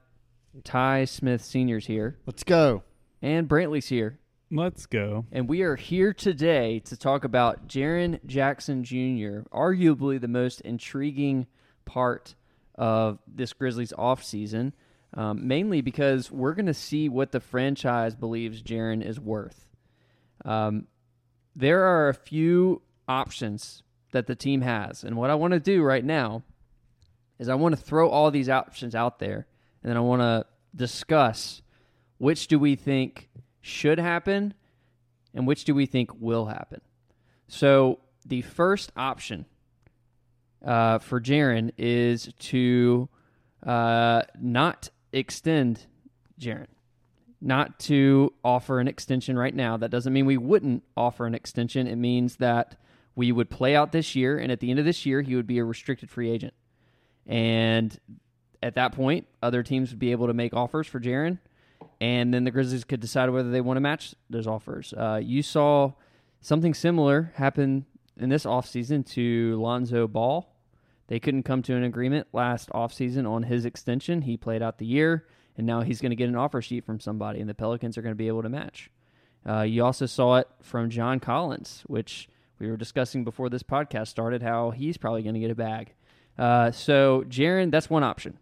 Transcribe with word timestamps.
Ty 0.64 1.04
Smith 1.06 1.44
Senior's 1.44 1.86
here, 1.86 2.18
Let's 2.26 2.44
go. 2.44 2.82
and 3.20 3.48
Brantley's 3.48 3.88
here, 3.88 4.18
Let's 4.50 4.86
go. 4.86 5.26
and 5.32 5.48
we 5.48 5.62
are 5.62 5.76
here 5.76 6.12
today 6.12 6.78
to 6.80 6.96
talk 6.96 7.24
about 7.24 7.68
Jaren 7.68 8.20
Jackson 8.26 8.84
Jr., 8.84 9.46
arguably 9.50 10.20
the 10.20 10.28
most 10.28 10.60
intriguing 10.62 11.46
part 11.84 12.34
of 12.74 13.18
this 13.26 13.52
Grizzlies 13.52 13.92
offseason, 13.96 14.72
um, 15.14 15.46
mainly 15.46 15.80
because 15.80 16.30
we're 16.30 16.54
going 16.54 16.66
to 16.66 16.74
see 16.74 17.08
what 17.08 17.32
the 17.32 17.40
franchise 17.40 18.14
believes 18.14 18.62
Jaren 18.62 19.04
is 19.04 19.20
worth. 19.20 19.68
Um, 20.44 20.86
there 21.54 21.84
are 21.84 22.08
a 22.08 22.14
few 22.14 22.82
options 23.06 23.82
that 24.12 24.26
the 24.26 24.34
team 24.34 24.62
has, 24.62 25.04
and 25.04 25.16
what 25.16 25.30
I 25.30 25.34
want 25.34 25.52
to 25.52 25.60
do 25.60 25.82
right 25.82 26.04
now 26.04 26.42
is 27.38 27.48
I 27.48 27.54
want 27.54 27.76
to 27.76 27.80
throw 27.82 28.08
all 28.08 28.30
these 28.30 28.48
options 28.48 28.94
out 28.94 29.18
there, 29.18 29.46
and 29.82 29.90
then 29.90 29.96
I 29.96 30.00
want 30.00 30.22
to 30.22 30.46
discuss 30.74 31.62
which 32.18 32.46
do 32.46 32.58
we 32.58 32.76
think 32.76 33.28
should 33.60 33.98
happen 33.98 34.54
and 35.34 35.46
which 35.46 35.64
do 35.64 35.74
we 35.74 35.86
think 35.86 36.10
will 36.20 36.46
happen. 36.46 36.80
So 37.48 37.98
the 38.24 38.42
first 38.42 38.92
option 38.96 39.46
uh, 40.64 40.98
for 40.98 41.20
Jaren 41.20 41.70
is 41.76 42.32
to 42.38 43.08
uh, 43.66 44.22
not 44.40 44.90
extend 45.12 45.86
Jaren, 46.40 46.68
not 47.40 47.78
to 47.80 48.32
offer 48.44 48.80
an 48.80 48.88
extension 48.88 49.38
right 49.38 49.54
now. 49.54 49.76
That 49.76 49.90
doesn't 49.90 50.12
mean 50.12 50.26
we 50.26 50.36
wouldn't 50.36 50.82
offer 50.96 51.26
an 51.26 51.34
extension. 51.34 51.86
It 51.86 51.96
means 51.96 52.36
that 52.36 52.76
we 53.14 53.30
would 53.32 53.50
play 53.50 53.76
out 53.76 53.92
this 53.92 54.14
year, 54.14 54.38
and 54.38 54.50
at 54.50 54.60
the 54.60 54.70
end 54.70 54.78
of 54.78 54.84
this 54.84 55.04
year, 55.04 55.20
he 55.22 55.36
would 55.36 55.46
be 55.46 55.58
a 55.58 55.64
restricted 55.64 56.10
free 56.10 56.30
agent. 56.30 56.54
And 57.26 57.98
at 58.62 58.74
that 58.76 58.92
point, 58.92 59.26
other 59.42 59.62
teams 59.62 59.90
would 59.90 59.98
be 59.98 60.12
able 60.12 60.28
to 60.28 60.34
make 60.34 60.54
offers 60.54 60.86
for 60.86 60.98
Jaren, 60.98 61.38
and 62.00 62.32
then 62.32 62.44
the 62.44 62.50
Grizzlies 62.50 62.84
could 62.84 63.00
decide 63.00 63.30
whether 63.30 63.50
they 63.50 63.60
want 63.60 63.76
to 63.76 63.80
match 63.80 64.14
those 64.30 64.46
offers. 64.46 64.94
Uh, 64.96 65.20
you 65.22 65.42
saw 65.42 65.92
something 66.40 66.74
similar 66.74 67.32
happen 67.36 67.86
in 68.16 68.28
this 68.28 68.44
offseason 68.44 69.06
to 69.12 69.60
Lonzo 69.60 70.06
Ball. 70.06 70.51
They 71.12 71.20
couldn't 71.20 71.42
come 71.42 71.60
to 71.64 71.76
an 71.76 71.84
agreement 71.84 72.28
last 72.32 72.70
offseason 72.70 73.30
on 73.30 73.42
his 73.42 73.66
extension. 73.66 74.22
He 74.22 74.38
played 74.38 74.62
out 74.62 74.78
the 74.78 74.86
year, 74.86 75.26
and 75.58 75.66
now 75.66 75.82
he's 75.82 76.00
going 76.00 76.08
to 76.08 76.16
get 76.16 76.30
an 76.30 76.36
offer 76.36 76.62
sheet 76.62 76.86
from 76.86 77.00
somebody, 77.00 77.38
and 77.38 77.50
the 77.50 77.52
Pelicans 77.52 77.98
are 77.98 78.02
going 78.02 78.14
to 78.14 78.16
be 78.16 78.28
able 78.28 78.40
to 78.40 78.48
match. 78.48 78.90
Uh, 79.46 79.60
you 79.60 79.84
also 79.84 80.06
saw 80.06 80.36
it 80.36 80.48
from 80.62 80.88
John 80.88 81.20
Collins, 81.20 81.82
which 81.86 82.30
we 82.58 82.70
were 82.70 82.78
discussing 82.78 83.24
before 83.24 83.50
this 83.50 83.62
podcast 83.62 84.08
started, 84.08 84.42
how 84.42 84.70
he's 84.70 84.96
probably 84.96 85.22
going 85.22 85.34
to 85.34 85.40
get 85.40 85.50
a 85.50 85.54
bag. 85.54 85.92
Uh, 86.38 86.70
so, 86.70 87.24
Jaren, 87.28 87.70
that's 87.70 87.90
one 87.90 88.02
option. 88.02 88.38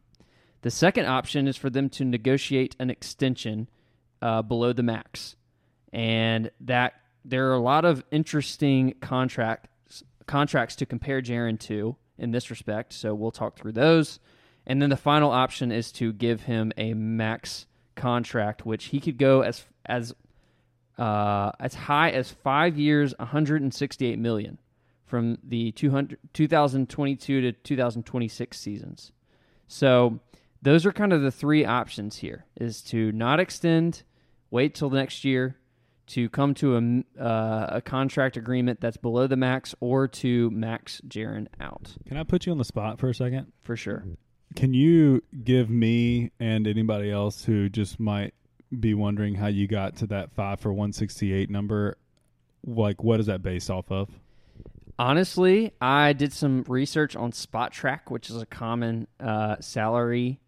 The 0.63 0.71
second 0.71 1.07
option 1.07 1.49
is 1.49 1.57
for 1.57 1.71
them 1.71 1.89
to 1.89 2.05
negotiate 2.05 2.77
an 2.79 2.89
extension 2.89 3.69
uh, 4.23 4.43
below 4.43 4.73
the 4.73 4.85
max, 4.85 5.35
and 5.93 6.53
that 6.61 6.95
there 7.25 7.51
are 7.51 7.55
a 7.55 7.61
lot 7.61 7.85
of 7.85 8.05
interesting 8.13 8.95
contracts 9.01 10.05
contracts 10.27 10.77
to 10.77 10.87
compare 10.87 11.21
Jaren 11.21 11.59
to 11.59 11.97
in 12.21 12.31
this 12.31 12.51
respect. 12.51 12.93
So 12.93 13.15
we'll 13.15 13.33
talk 13.33 13.57
through 13.57 13.73
those, 13.73 14.21
and 14.67 14.81
then 14.81 14.91
the 14.91 14.97
final 14.97 15.31
option 15.31 15.73
is 15.73 15.91
to 15.93 16.13
give 16.13 16.43
him 16.43 16.73
a 16.77 16.95
max 16.95 17.67
contract, 17.97 18.65
which 18.65 18.87
he 18.87 19.01
could 19.01 19.19
go 19.19 19.43
as 19.43 19.65
as 19.87 20.15
uh, 20.99 21.53
as 21.59 21.75
high 21.75 22.11
as 22.11 22.31
five 22.31 22.79
years, 22.79 23.15
168 23.19 24.19
million 24.19 24.59
from 25.07 25.39
the 25.43 25.73
200, 25.73 26.19
2022 26.35 27.41
to 27.41 27.53
2026 27.53 28.59
seasons. 28.59 29.13
So 29.67 30.21
those 30.63 30.85
are 30.85 30.93
kind 30.93 31.13
of 31.13 31.23
the 31.23 31.31
three 31.31 31.65
options 31.65 32.19
here: 32.19 32.45
is 32.61 32.83
to 32.83 33.13
not 33.13 33.41
extend, 33.41 34.03
wait 34.51 34.75
till 34.75 34.91
the 34.91 34.99
next 34.99 35.25
year, 35.25 35.57
to 36.11 36.29
come 36.29 36.55
to 36.55 36.77
a 36.77 37.23
uh, 37.23 37.67
a 37.71 37.81
contract 37.81 38.37
agreement 38.37 38.81
that's 38.81 38.97
below 38.97 39.27
the 39.27 39.37
max, 39.37 39.75
or 39.81 40.09
to 40.09 40.51
max 40.51 41.01
Jaren 41.09 41.47
out 41.61 41.97
Can 42.07 42.17
I 42.17 42.25
put 42.25 42.47
you 42.47 42.53
on 42.53 42.59
the 42.59 42.65
spot 42.65 42.99
for 42.99 43.09
a 43.09 43.15
second? 43.15 43.53
for 43.63 43.77
sure. 43.77 44.05
Can 44.57 44.75
you 44.75 45.23
give 45.45 45.71
me 45.71 46.33
and 46.41 46.67
anybody 46.67 47.11
else 47.11 47.45
who 47.45 47.69
just 47.69 48.01
might 48.01 48.35
be 48.79 48.95
wondering 48.95 49.35
how 49.35 49.47
you 49.47 49.69
got 49.69 49.97
to 49.97 50.07
that 50.09 50.33
five 50.33 50.59
for 50.61 50.73
168 50.73 51.49
number? 51.51 51.97
Like, 52.67 53.03
what 53.03 53.21
is 53.21 53.27
that 53.27 53.43
based 53.43 53.71
off 53.71 53.91
of? 53.91 54.09
Honestly, 54.99 55.73
I 55.81 56.13
did 56.13 56.33
some 56.33 56.65
research 56.69 57.17
on 57.17 57.33
Spotrac, 57.33 58.11
which 58.11 58.29
is 58.29 58.43
a 58.43 58.47
common 58.47 59.07
uh, 59.19 59.57
salary 59.61 60.41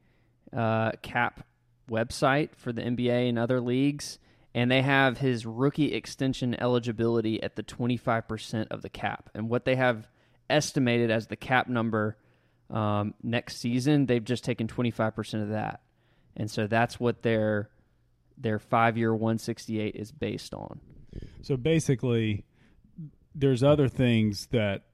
uh, 0.53 0.93
cap 1.01 1.47
website 1.91 2.51
for 2.57 2.73
the 2.73 2.83
NBA 2.83 3.29
and 3.29 3.39
other 3.39 3.61
leagues, 3.61 4.19
and 4.55 4.71
they 4.71 4.83
have 4.83 5.19
his 5.19 5.47
rookie 5.47 5.95
extension 5.95 6.61
eligibility 6.61 7.43
at 7.43 7.57
the 7.57 7.63
25% 7.63 8.67
of 8.71 8.83
the 8.83 8.89
cap. 8.89 9.31
And 9.35 9.49
what 9.49 9.65
they 9.65 9.77
have 9.77 10.09
estimated 10.51 11.11
as 11.11 11.27
the 11.27 11.37
cap 11.37 11.69
number 11.69 12.17
um, 12.71 13.15
next 13.23 13.59
season, 13.59 14.07
they've 14.07 14.25
just 14.25 14.45
taken 14.45 14.67
25% 14.67 15.43
of 15.43 15.49
that. 15.51 15.81
And 16.37 16.51
so 16.51 16.67
that's 16.67 16.99
what 16.99 17.23
their 17.23 17.69
their 18.39 18.59
5-year 18.59 19.13
168 19.15 19.95
is 19.95 20.11
based 20.11 20.55
on. 20.55 20.81
So 21.43 21.57
basically, 21.57 22.45
there's 23.35 23.63
other 23.63 23.89
things 23.89 24.47
that 24.51 24.85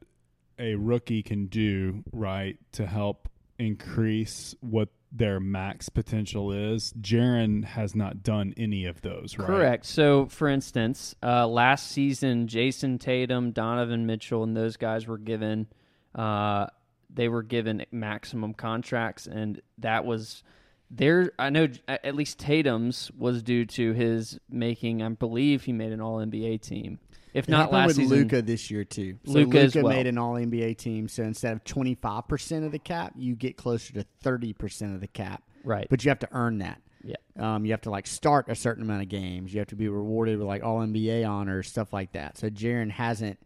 a 0.59 0.75
rookie 0.75 1.23
can 1.23 1.47
do, 1.47 2.03
right, 2.13 2.59
to 2.73 2.85
help 2.85 3.29
increase 3.59 4.55
what 4.61 4.89
their 5.11 5.41
max 5.41 5.89
potential 5.89 6.53
is. 6.53 6.93
Jaren 7.01 7.65
has 7.65 7.95
not 7.95 8.23
done 8.23 8.55
any 8.57 8.85
of 8.85 9.01
those, 9.01 9.39
right? 9.39 9.47
Correct. 9.47 9.87
So, 9.87 10.27
for 10.27 10.49
instance, 10.49 11.15
uh, 11.23 11.47
last 11.47 11.91
season, 11.91 12.47
Jayson 12.47 12.99
Tatum, 12.99 13.53
Donovan 13.53 14.07
Mitchell, 14.07 14.43
and 14.43 14.57
those 14.57 14.77
guys 14.77 15.07
were 15.07 15.19
given 15.19 15.67
uh, 16.15 16.67
they 17.13 17.29
were 17.29 17.43
given 17.43 17.85
maximum 17.91 18.55
contracts, 18.55 19.27
and 19.27 19.61
that 19.79 20.05
was 20.05 20.43
there, 20.91 21.33
I 21.39 21.51
know 21.51 21.69
at 21.89 22.15
least 22.15 22.39
Tatum's 22.39 23.11
was 23.17 23.43
due 23.43 23.67
to 23.67 23.93
his 23.93 24.39
making. 24.49 25.03
I 25.03 25.09
believe 25.11 25.65
he 25.65 25.73
made 25.73 25.93
an 25.93 26.01
All 26.01 26.19
NBA 26.19 26.63
team. 26.63 26.99
If 27.35 27.49
not 27.49 27.73
last 27.73 27.89
with 27.89 27.97
season, 27.97 28.17
Luka 28.17 28.43
this 28.43 28.71
year 28.71 28.85
too. 28.85 29.19
So 29.27 29.33
Luka 29.33 29.61
as 29.61 29.75
well. 29.75 29.89
made 29.89 30.07
an 30.07 30.19
All 30.19 30.35
NBA 30.35 30.79
team, 30.79 31.09
so 31.09 31.23
instead 31.23 31.53
of 31.53 31.65
twenty 31.65 31.95
five 31.95 32.27
percent 32.29 32.65
of 32.65 32.73
the 32.73 32.79
cap, 32.79 33.13
you 33.17 33.35
get 33.37 33.57
closer 33.57 33.93
to 33.95 34.05
thirty 34.23 34.53
percent 34.53 34.95
of 34.95 35.01
the 35.01 35.09
cap. 35.09 35.43
right? 35.65 35.87
But 35.91 36.05
you 36.05 36.11
have 36.11 36.19
to 36.21 36.29
earn 36.33 36.59
that. 36.59 36.81
yeah, 37.05 37.17
Um, 37.39 37.65
you 37.65 37.73
have 37.73 37.83
to 37.83 37.91
like 37.91 38.07
start 38.07 38.47
a 38.49 38.55
certain 38.55 38.83
amount 38.83 39.03
of 39.03 39.09
games. 39.09 39.53
You 39.53 39.59
have 39.61 39.69
to 39.69 39.77
be 39.77 39.89
rewarded 39.89 40.39
with 40.39 40.47
like 40.49 40.65
All 40.65 40.79
NBA 40.81 41.29
honors, 41.29 41.69
stuff 41.69 41.93
like 41.93 42.13
that. 42.13 42.39
So 42.39 42.49
Jaren 42.51 42.91
hasn't 42.91 43.39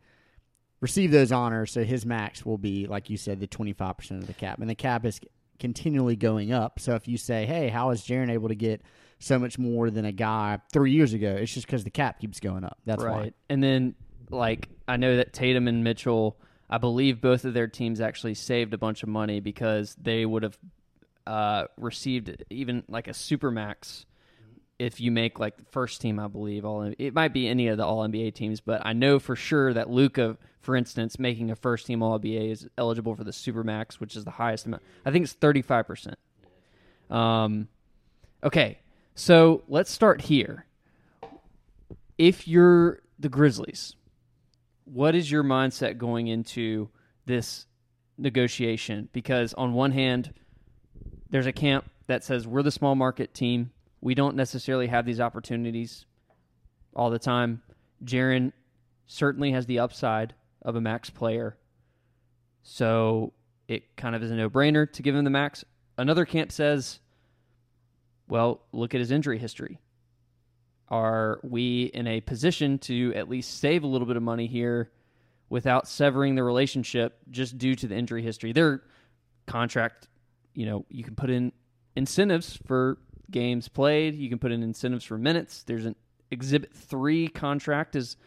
received 0.81 1.13
those 1.13 1.33
honors, 1.33 1.71
so 1.73 1.85
his 1.85 2.05
max 2.07 2.45
will 2.47 2.59
be 2.59 2.87
like 2.87 3.11
you 3.11 3.17
said, 3.17 3.41
the 3.41 3.47
twenty 3.47 3.73
five 3.73 3.97
percent 3.99 4.21
of 4.21 4.27
the 4.27 4.35
cap, 4.35 4.59
and 4.61 4.71
the 4.71 4.75
cap 4.75 5.05
is 5.05 5.21
continually 5.59 6.17
going 6.17 6.53
up. 6.53 6.81
So 6.81 6.95
if 6.95 7.07
you 7.09 7.17
say, 7.17 7.47
"Hey, 7.47 7.69
how 7.69 7.91
is 7.91 8.03
Jaren 8.03 8.31
able 8.31 8.49
to 8.49 8.55
get 8.55 8.83
so 9.23 9.39
much 9.39 9.59
more 9.59 9.91
than 9.91 10.05
a 10.05 10.13
guy 10.13 10.59
three 10.73 10.93
years 10.93 11.13
ago?" 11.13 11.37
It's 11.39 11.55
just 11.55 11.67
because 11.67 11.85
the 11.85 11.91
cap 11.91 12.21
keeps 12.21 12.41
going 12.41 12.65
up. 12.65 12.79
That's 12.85 13.03
right. 13.03 13.13
why. 13.13 13.33
And 13.49 13.63
then, 13.63 13.95
like, 14.31 14.69
I 14.87 14.97
know 14.97 15.17
that 15.17 15.33
Tatum 15.33 15.69
and 15.69 15.85
Mitchell, 15.85 16.37
I 16.69 16.79
believe 16.79 17.21
both 17.21 17.45
of 17.45 17.55
their 17.55 17.69
teams 17.69 18.01
actually 18.01 18.35
saved 18.35 18.75
a 18.75 18.79
bunch 18.79 19.03
of 19.03 19.09
money 19.09 19.41
because 19.41 19.95
they 20.01 20.25
would 20.25 20.43
have 20.43 20.59
uh, 21.27 21.65
received 21.77 22.45
even 22.51 22.85
like 22.89 23.09
a 23.09 23.15
super 23.15 23.51
max 23.51 24.07
if 24.79 25.01
you 25.01 25.13
make 25.13 25.39
like 25.39 25.57
the 25.57 25.65
first 25.67 26.01
team. 26.01 26.19
I 26.19 26.27
believe 26.27 26.65
all 26.65 26.93
it 26.99 27.15
might 27.15 27.33
be 27.33 27.49
any 27.49 27.69
of 27.69 27.79
the 27.79 27.85
All 27.85 28.07
NBA 28.07 28.35
teams, 28.35 28.61
but 28.61 28.83
I 28.85 28.93
know 28.93 29.19
for 29.19 29.37
sure 29.37 29.73
that 29.73 29.91
Luka, 29.91 30.37
for 30.61 30.75
instance, 30.75 31.19
making 31.19 31.51
a 31.51 31.57
first 31.57 31.87
team 31.87 32.03
All 32.03 32.19
NBA 32.19 32.51
is 32.51 32.69
eligible 32.77 33.15
for 33.15 33.25
the 33.25 33.33
super 33.33 33.63
max, 33.63 34.01
which 34.01 34.17
is 34.17 34.25
the 34.25 34.33
highest 34.33 34.67
amount. 34.67 34.83
I 35.05 35.11
think 35.11 35.25
it's 35.25 35.35
thirty 35.35 35.63
five 35.63 35.87
percent. 35.87 36.19
Um, 37.11 37.69
okay, 38.43 38.79
so 39.15 39.63
let's 39.69 39.91
start 39.91 40.23
here 40.23 40.67
if 42.23 42.47
you're 42.47 43.01
the 43.19 43.29
Grizzlies, 43.29 43.97
what 44.85 45.17
is 45.17 45.29
your 45.29 45.43
mindset 45.43 45.99
going 45.99 46.29
into 46.29 46.89
this 47.27 47.67
negotiation? 48.17 49.09
Because 49.13 49.55
on 49.55 49.73
one 49.73 49.91
hand, 49.91 50.33
there's 51.31 51.47
a 51.47 51.53
camp 51.53 51.91
that 52.07 52.23
says 52.23 52.47
we're 52.47 52.63
the 52.63 52.71
small 52.71 52.95
market 52.95 53.35
team. 53.35 53.73
We 54.01 54.15
don't 54.15 54.37
necessarily 54.37 54.87
have 54.87 55.05
these 55.05 55.21
opportunities 55.21 56.05
all 56.95 57.11
the 57.11 57.19
time. 57.19 57.63
Jaren 58.05 58.53
certainly 59.07 59.51
has 59.51 59.67
the 59.67 59.81
upside 59.81 60.35
of 60.63 60.77
a 60.77 60.81
max 60.81 61.11
player. 61.11 61.57
So 62.63 63.33
it 63.67 63.97
kind 63.97 64.15
of 64.15 64.23
is 64.23 64.31
a 64.31 64.37
no 64.37 64.49
brainer 64.49 64.91
to 64.93 65.03
give 65.03 65.17
him 65.17 65.25
the 65.25 65.31
max. 65.31 65.65
Another 65.99 66.25
camp 66.25 66.53
says, 66.53 67.01
well, 68.33 68.63
look 68.73 68.95
at 68.95 69.01
his 69.01 69.11
injury 69.11 69.39
history 69.39 69.79
are 70.93 71.41
we 71.43 71.85
in 71.95 72.07
a 72.07 72.21
position 72.21 72.79
to 72.79 73.15
at 73.17 73.29
least 73.29 73.59
save 73.59 73.83
a 73.83 73.87
little 73.87 74.07
bit 74.07 74.17
of 74.17 74.23
money 74.23 74.47
here 74.47 74.91
without 75.49 75.89
severing 75.89 76.35
the 76.35 76.45
relationship 76.45 77.19
just 77.31 77.57
due 77.57 77.75
to 77.75 77.89
the 77.89 77.97
injury 77.97 78.23
history? 78.23 78.53
Their 78.53 78.83
contract, 79.47 80.09
you 80.55 80.67
know, 80.67 80.85
you 80.91 81.03
can 81.03 81.15
put 81.15 81.31
in 81.31 81.51
incentives 81.97 82.59
for 82.67 82.99
games 83.31 83.69
played, 83.69 84.15
you 84.15 84.29
can 84.29 84.39
put 84.39 84.53
in 84.53 84.63
incentives 84.63 85.05
for 85.05 85.17
minutes. 85.17 85.63
There's 85.63 85.87
an 85.87 85.97
Exhibit 86.31 86.75
3 86.75 87.29
contract 87.29 87.97
is 87.97 88.19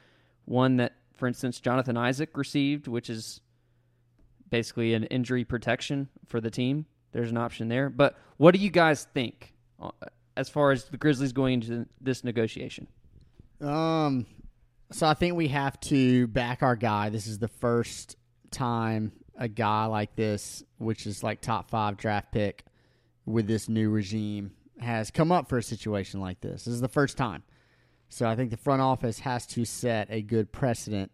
one 0.46 0.78
that, 0.78 0.94
for 1.14 1.28
instance, 1.28 1.60
Jonathan 1.60 1.98
Isaac 1.98 2.36
received, 2.36 2.88
which 2.88 3.12
is 3.12 3.42
basically 4.50 4.96
an 4.96 5.04
injury 5.06 5.46
protection 5.46 6.10
for 6.26 6.42
the 6.42 6.50
team. 6.50 6.88
There's 7.12 7.30
an 7.30 7.38
option 7.38 7.68
there. 7.68 7.92
But 7.92 8.18
what 8.38 8.56
do 8.56 8.60
you 8.60 8.72
guys 8.72 9.08
think 9.14 9.55
as 10.38 10.50
far 10.50 10.72
as 10.72 10.86
the 10.86 10.98
Grizzlies 10.98 11.34
going 11.34 11.56
into 11.56 11.86
this 12.02 12.24
negotiation? 12.24 12.88
Um, 13.62 14.26
so 14.92 15.08
I 15.08 15.14
think 15.14 15.36
we 15.36 15.48
have 15.50 15.80
to 15.82 16.28
back 16.28 16.62
our 16.64 16.76
guy. 16.76 17.10
This 17.10 17.28
is 17.28 17.40
the 17.40 17.48
first 17.48 18.16
time 18.52 19.12
a 19.38 19.48
guy 19.48 19.86
like 19.86 20.16
this, 20.16 20.64
which 20.78 21.06
is 21.08 21.24
like 21.24 21.42
top 21.42 21.70
five 21.70 21.98
draft 21.98 22.32
pick 22.32 22.66
with 23.26 23.48
this 23.48 23.68
new 23.68 23.90
regime, 23.90 24.52
has 24.80 25.12
come 25.12 25.32
up 25.32 25.50
for 25.50 25.58
a 25.58 25.64
situation 25.64 26.22
like 26.22 26.42
this. 26.42 26.66
This 26.66 26.74
is 26.74 26.82
the 26.82 26.88
first 26.88 27.18
time. 27.18 27.44
So 28.10 28.28
I 28.28 28.36
think 28.36 28.52
the 28.52 28.58
front 28.58 28.82
office 28.82 29.20
has 29.20 29.46
to 29.48 29.66
set 29.66 30.08
a 30.10 30.22
good 30.22 30.52
precedent 30.52 31.12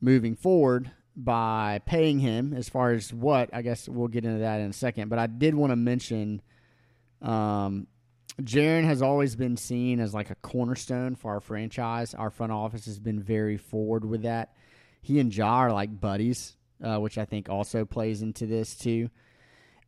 moving 0.00 0.34
forward 0.34 0.90
by 1.16 1.80
paying 1.84 2.20
him 2.20 2.54
as 2.54 2.68
far 2.68 2.92
as 2.92 3.12
what 3.12 3.50
I 3.52 3.62
guess 3.62 3.88
we'll 3.88 4.08
get 4.08 4.24
into 4.24 4.38
that 4.38 4.60
in 4.60 4.70
a 4.70 4.72
second. 4.72 5.08
But 5.08 5.18
I 5.18 5.26
did 5.26 5.54
want 5.54 5.72
to 5.72 5.76
mention 5.76 6.40
um, 7.22 7.86
Jaren 8.42 8.84
has 8.84 9.02
always 9.02 9.36
been 9.36 9.56
seen 9.56 10.00
as 10.00 10.14
like 10.14 10.30
a 10.30 10.34
cornerstone 10.36 11.14
for 11.14 11.32
our 11.32 11.40
franchise. 11.40 12.14
Our 12.14 12.30
front 12.30 12.52
office 12.52 12.86
has 12.86 12.98
been 12.98 13.22
very 13.22 13.56
forward 13.56 14.04
with 14.04 14.22
that. 14.22 14.54
He 15.02 15.18
and 15.20 15.34
Ja 15.34 15.48
are 15.48 15.72
like 15.72 16.00
buddies, 16.00 16.56
uh, 16.82 16.98
which 16.98 17.18
I 17.18 17.24
think 17.24 17.48
also 17.48 17.84
plays 17.84 18.22
into 18.22 18.46
this 18.46 18.74
too. 18.76 19.10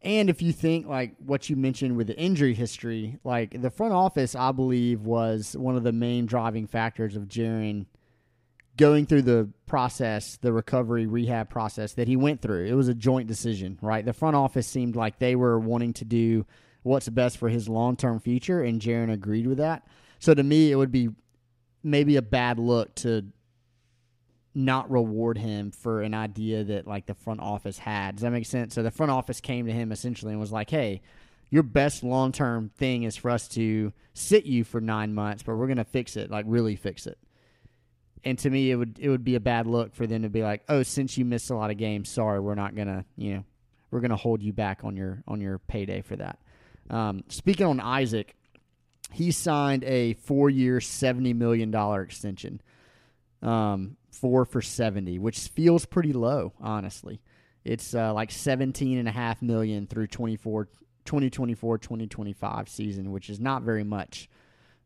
And 0.02 0.28
if 0.28 0.42
you 0.42 0.52
think 0.52 0.86
like 0.86 1.14
what 1.18 1.48
you 1.48 1.56
mentioned 1.56 1.96
with 1.96 2.08
the 2.08 2.18
injury 2.18 2.54
history, 2.54 3.18
like 3.24 3.60
the 3.60 3.70
front 3.70 3.94
office, 3.94 4.34
I 4.34 4.52
believe 4.52 5.02
was 5.02 5.56
one 5.56 5.76
of 5.76 5.84
the 5.84 5.92
main 5.92 6.26
driving 6.26 6.66
factors 6.66 7.14
of 7.14 7.24
Jaren 7.24 7.86
going 8.76 9.06
through 9.06 9.22
the 9.22 9.48
process, 9.66 10.38
the 10.38 10.52
recovery 10.52 11.06
rehab 11.06 11.50
process 11.50 11.92
that 11.94 12.08
he 12.08 12.16
went 12.16 12.40
through. 12.40 12.64
It 12.64 12.74
was 12.74 12.88
a 12.88 12.94
joint 12.94 13.28
decision, 13.28 13.78
right? 13.80 14.04
The 14.04 14.12
front 14.12 14.34
office 14.34 14.66
seemed 14.66 14.96
like 14.96 15.18
they 15.18 15.36
were 15.36 15.58
wanting 15.58 15.92
to 15.94 16.04
do 16.04 16.46
what's 16.82 17.08
best 17.08 17.38
for 17.38 17.48
his 17.48 17.68
long 17.68 17.96
term 17.96 18.20
future, 18.20 18.62
and 18.62 18.80
Jaren 18.80 19.12
agreed 19.12 19.46
with 19.46 19.58
that. 19.58 19.86
So 20.18 20.34
to 20.34 20.42
me, 20.42 20.70
it 20.70 20.76
would 20.76 20.92
be 20.92 21.10
maybe 21.82 22.16
a 22.16 22.22
bad 22.22 22.58
look 22.58 22.94
to 22.96 23.24
not 24.54 24.90
reward 24.90 25.38
him 25.38 25.70
for 25.70 26.02
an 26.02 26.14
idea 26.14 26.62
that 26.64 26.86
like 26.86 27.06
the 27.06 27.14
front 27.14 27.40
office 27.40 27.78
had. 27.78 28.16
Does 28.16 28.22
that 28.22 28.30
make 28.30 28.46
sense? 28.46 28.74
So 28.74 28.82
the 28.82 28.90
front 28.90 29.10
office 29.10 29.40
came 29.40 29.66
to 29.66 29.72
him 29.72 29.92
essentially 29.92 30.32
and 30.32 30.40
was 30.40 30.52
like, 30.52 30.70
"Hey, 30.70 31.00
your 31.50 31.62
best 31.62 32.02
long 32.02 32.32
term 32.32 32.70
thing 32.76 33.04
is 33.04 33.16
for 33.16 33.30
us 33.30 33.48
to 33.48 33.92
sit 34.14 34.44
you 34.44 34.64
for 34.64 34.80
nine 34.80 35.14
months, 35.14 35.42
but 35.42 35.56
we're 35.56 35.68
gonna 35.68 35.84
fix 35.84 36.16
it, 36.16 36.30
like 36.30 36.44
really 36.48 36.76
fix 36.76 37.06
it." 37.06 37.18
And 38.24 38.38
to 38.38 38.50
me, 38.50 38.70
it 38.70 38.76
would 38.76 38.98
it 39.00 39.08
would 39.08 39.24
be 39.24 39.34
a 39.34 39.40
bad 39.40 39.66
look 39.66 39.94
for 39.94 40.06
them 40.06 40.22
to 40.22 40.28
be 40.28 40.42
like, 40.42 40.62
"Oh, 40.68 40.82
since 40.82 41.16
you 41.16 41.24
missed 41.24 41.50
a 41.50 41.56
lot 41.56 41.70
of 41.70 41.78
games, 41.78 42.08
sorry, 42.08 42.38
we're 42.38 42.54
not 42.54 42.74
gonna, 42.74 43.04
you 43.16 43.34
know, 43.34 43.44
we're 43.90 44.00
gonna 44.00 44.16
hold 44.16 44.42
you 44.42 44.52
back 44.52 44.84
on 44.84 44.96
your 44.96 45.24
on 45.26 45.40
your 45.40 45.58
payday 45.58 46.02
for 46.02 46.16
that." 46.16 46.38
Um, 46.90 47.24
speaking 47.28 47.66
on 47.66 47.80
Isaac, 47.80 48.34
he 49.12 49.30
signed 49.30 49.84
a 49.84 50.14
four 50.14 50.50
year, 50.50 50.78
$70 50.78 51.34
million 51.34 51.74
extension, 52.02 52.60
um, 53.42 53.96
four 54.10 54.44
for 54.44 54.62
70, 54.62 55.18
which 55.18 55.38
feels 55.48 55.84
pretty 55.84 56.12
low, 56.12 56.52
honestly. 56.60 57.20
It's 57.64 57.94
uh, 57.94 58.12
like 58.12 58.30
17.5 58.30 59.42
million 59.42 59.86
through 59.86 60.08
24, 60.08 60.66
2024 61.04 61.78
2025 61.78 62.68
season, 62.68 63.12
which 63.12 63.30
is 63.30 63.38
not 63.38 63.62
very 63.62 63.84
much. 63.84 64.28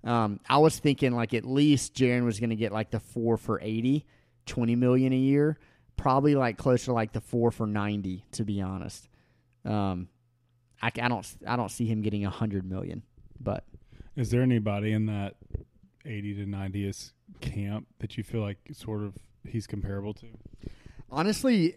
Um, 0.04 0.40
I 0.48 0.58
was 0.58 0.78
thinking 0.78 1.14
like 1.14 1.34
at 1.34 1.44
least 1.44 1.94
Jaren 1.94 2.24
was 2.24 2.38
going 2.38 2.50
to 2.50 2.56
get 2.56 2.72
like 2.72 2.90
the 2.90 3.00
four 3.00 3.36
for 3.36 3.60
80, 3.60 4.04
20 4.46 4.76
million 4.76 5.12
a 5.12 5.16
year, 5.16 5.58
probably 5.96 6.34
like 6.34 6.58
closer 6.58 6.86
to 6.86 6.92
like 6.92 7.12
the 7.12 7.20
four 7.20 7.50
for 7.50 7.66
90, 7.66 8.24
to 8.32 8.44
be 8.44 8.60
honest. 8.60 9.08
Um, 9.64 10.08
I, 10.82 10.90
I 11.00 11.08
don't 11.08 11.26
I 11.46 11.56
don't 11.56 11.70
see 11.70 11.86
him 11.86 12.02
getting 12.02 12.24
a 12.24 12.30
hundred 12.30 12.64
million, 12.68 13.02
but 13.40 13.64
Is 14.16 14.30
there 14.30 14.42
anybody 14.42 14.92
in 14.92 15.06
that 15.06 15.34
80 16.04 16.34
to 16.34 16.46
90 16.46 16.86
is 16.88 17.12
camp 17.40 17.86
that 17.98 18.16
you 18.16 18.22
feel 18.22 18.40
like 18.40 18.58
sort 18.72 19.02
of 19.02 19.14
he's 19.46 19.66
comparable 19.66 20.14
to? 20.14 20.26
honestly, 21.10 21.76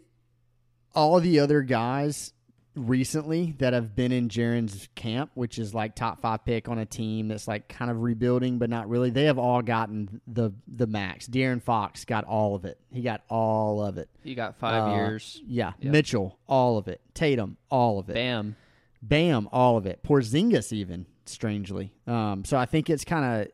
all 0.95 1.19
the 1.19 1.39
other 1.39 1.61
guys 1.61 2.33
recently 2.75 3.53
that 3.59 3.73
have 3.73 3.95
been 3.95 4.11
in 4.11 4.29
Jaren's 4.29 4.87
camp, 4.95 5.31
which 5.33 5.59
is 5.59 5.73
like 5.73 5.95
top 5.95 6.21
five 6.21 6.45
pick 6.45 6.69
on 6.69 6.77
a 6.77 6.85
team 6.85 7.27
that's 7.27 7.47
like 7.47 7.67
kind 7.67 7.91
of 7.91 8.01
rebuilding, 8.01 8.57
but 8.57 8.69
not 8.69 8.87
really. 8.89 9.09
They 9.09 9.25
have 9.25 9.37
all 9.37 9.61
gotten 9.61 10.21
the 10.27 10.51
the 10.67 10.87
max. 10.87 11.27
De'Aaron 11.27 11.61
Fox 11.61 12.05
got 12.05 12.23
all 12.25 12.55
of 12.55 12.65
it. 12.65 12.79
He 12.91 13.01
got 13.01 13.21
all 13.29 13.83
of 13.83 13.97
it. 13.97 14.09
You 14.23 14.35
got 14.35 14.55
five 14.57 14.89
Uh, 14.91 14.95
years. 14.95 15.41
Yeah, 15.45 15.73
Yep. 15.79 15.91
Mitchell, 15.91 16.39
all 16.47 16.77
of 16.77 16.87
it. 16.87 17.01
Tatum, 17.13 17.57
all 17.69 17.99
of 17.99 18.09
it. 18.09 18.13
Bam. 18.13 18.55
Bam, 19.01 19.47
all 19.51 19.77
of 19.77 19.85
it. 19.85 20.03
Porzingis 20.03 20.73
even 20.73 21.05
strangely. 21.25 21.93
Um, 22.07 22.43
so 22.43 22.57
I 22.57 22.65
think 22.65 22.89
it's 22.89 23.05
kind 23.05 23.41
of 23.41 23.47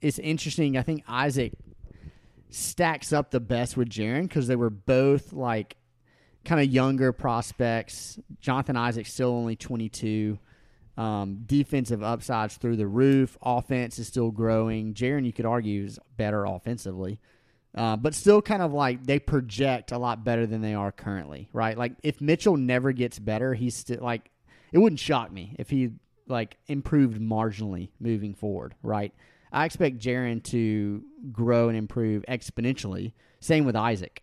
it's 0.00 0.18
interesting. 0.18 0.76
I 0.76 0.82
think 0.82 1.04
Isaac 1.06 1.52
stacks 2.50 3.12
up 3.12 3.30
the 3.30 3.40
best 3.40 3.76
with 3.76 3.88
Jaren 3.88 4.22
because 4.22 4.46
they 4.46 4.56
were 4.56 4.70
both 4.70 5.32
like 5.32 5.76
kind 6.44 6.60
of 6.60 6.66
younger 6.72 7.12
prospects. 7.12 8.18
Jonathan 8.40 8.76
Isaac's 8.76 9.12
still 9.12 9.30
only 9.30 9.56
twenty 9.56 9.88
two. 9.88 10.38
Um, 10.94 11.44
defensive 11.46 12.02
upsides 12.02 12.56
through 12.56 12.76
the 12.76 12.86
roof. 12.86 13.38
Offense 13.40 13.98
is 13.98 14.08
still 14.08 14.30
growing. 14.30 14.92
Jaren, 14.92 15.24
you 15.24 15.32
could 15.32 15.46
argue, 15.46 15.84
is 15.84 15.98
better 16.18 16.44
offensively. 16.44 17.18
Uh, 17.74 17.96
but 17.96 18.14
still 18.14 18.42
kind 18.42 18.60
of 18.60 18.74
like 18.74 19.02
they 19.06 19.18
project 19.18 19.92
a 19.92 19.98
lot 19.98 20.22
better 20.24 20.46
than 20.46 20.60
they 20.60 20.74
are 20.74 20.92
currently, 20.92 21.48
right? 21.54 21.78
Like 21.78 21.94
if 22.02 22.20
Mitchell 22.20 22.58
never 22.58 22.92
gets 22.92 23.18
better, 23.18 23.54
he's 23.54 23.74
still 23.74 24.02
like 24.02 24.30
it 24.72 24.78
wouldn't 24.78 25.00
shock 25.00 25.30
me 25.30 25.54
if 25.58 25.70
he 25.70 25.90
like 26.26 26.56
improved 26.66 27.20
marginally 27.20 27.90
moving 28.00 28.34
forward, 28.34 28.74
right? 28.82 29.12
I 29.52 29.66
expect 29.66 29.98
Jaren 29.98 30.42
to 30.44 31.02
grow 31.30 31.68
and 31.68 31.76
improve 31.76 32.24
exponentially. 32.28 33.12
Same 33.40 33.64
with 33.64 33.76
Isaac. 33.76 34.22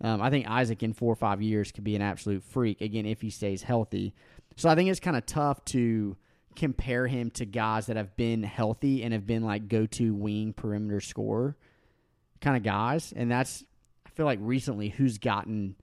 Um, 0.00 0.22
I 0.22 0.30
think 0.30 0.48
Isaac 0.48 0.82
in 0.84 0.92
four 0.92 1.12
or 1.12 1.16
five 1.16 1.42
years 1.42 1.72
could 1.72 1.82
be 1.82 1.96
an 1.96 2.02
absolute 2.02 2.44
freak 2.44 2.80
again 2.80 3.04
if 3.04 3.20
he 3.20 3.30
stays 3.30 3.62
healthy. 3.62 4.14
So 4.56 4.68
I 4.68 4.76
think 4.76 4.88
it's 4.88 5.00
kind 5.00 5.16
of 5.16 5.26
tough 5.26 5.64
to 5.66 6.16
compare 6.54 7.06
him 7.06 7.30
to 7.32 7.44
guys 7.44 7.86
that 7.86 7.96
have 7.96 8.16
been 8.16 8.42
healthy 8.42 9.02
and 9.02 9.12
have 9.12 9.26
been 9.26 9.42
like 9.42 9.68
go 9.68 9.86
to 9.86 10.14
wing 10.14 10.52
perimeter 10.52 11.00
scorer 11.00 11.56
kind 12.40 12.56
of 12.56 12.62
guys. 12.62 13.12
And 13.16 13.30
that's, 13.30 13.64
I 14.06 14.10
feel 14.10 14.26
like 14.26 14.38
recently 14.42 14.90
who's 14.90 15.18
gotten 15.18 15.76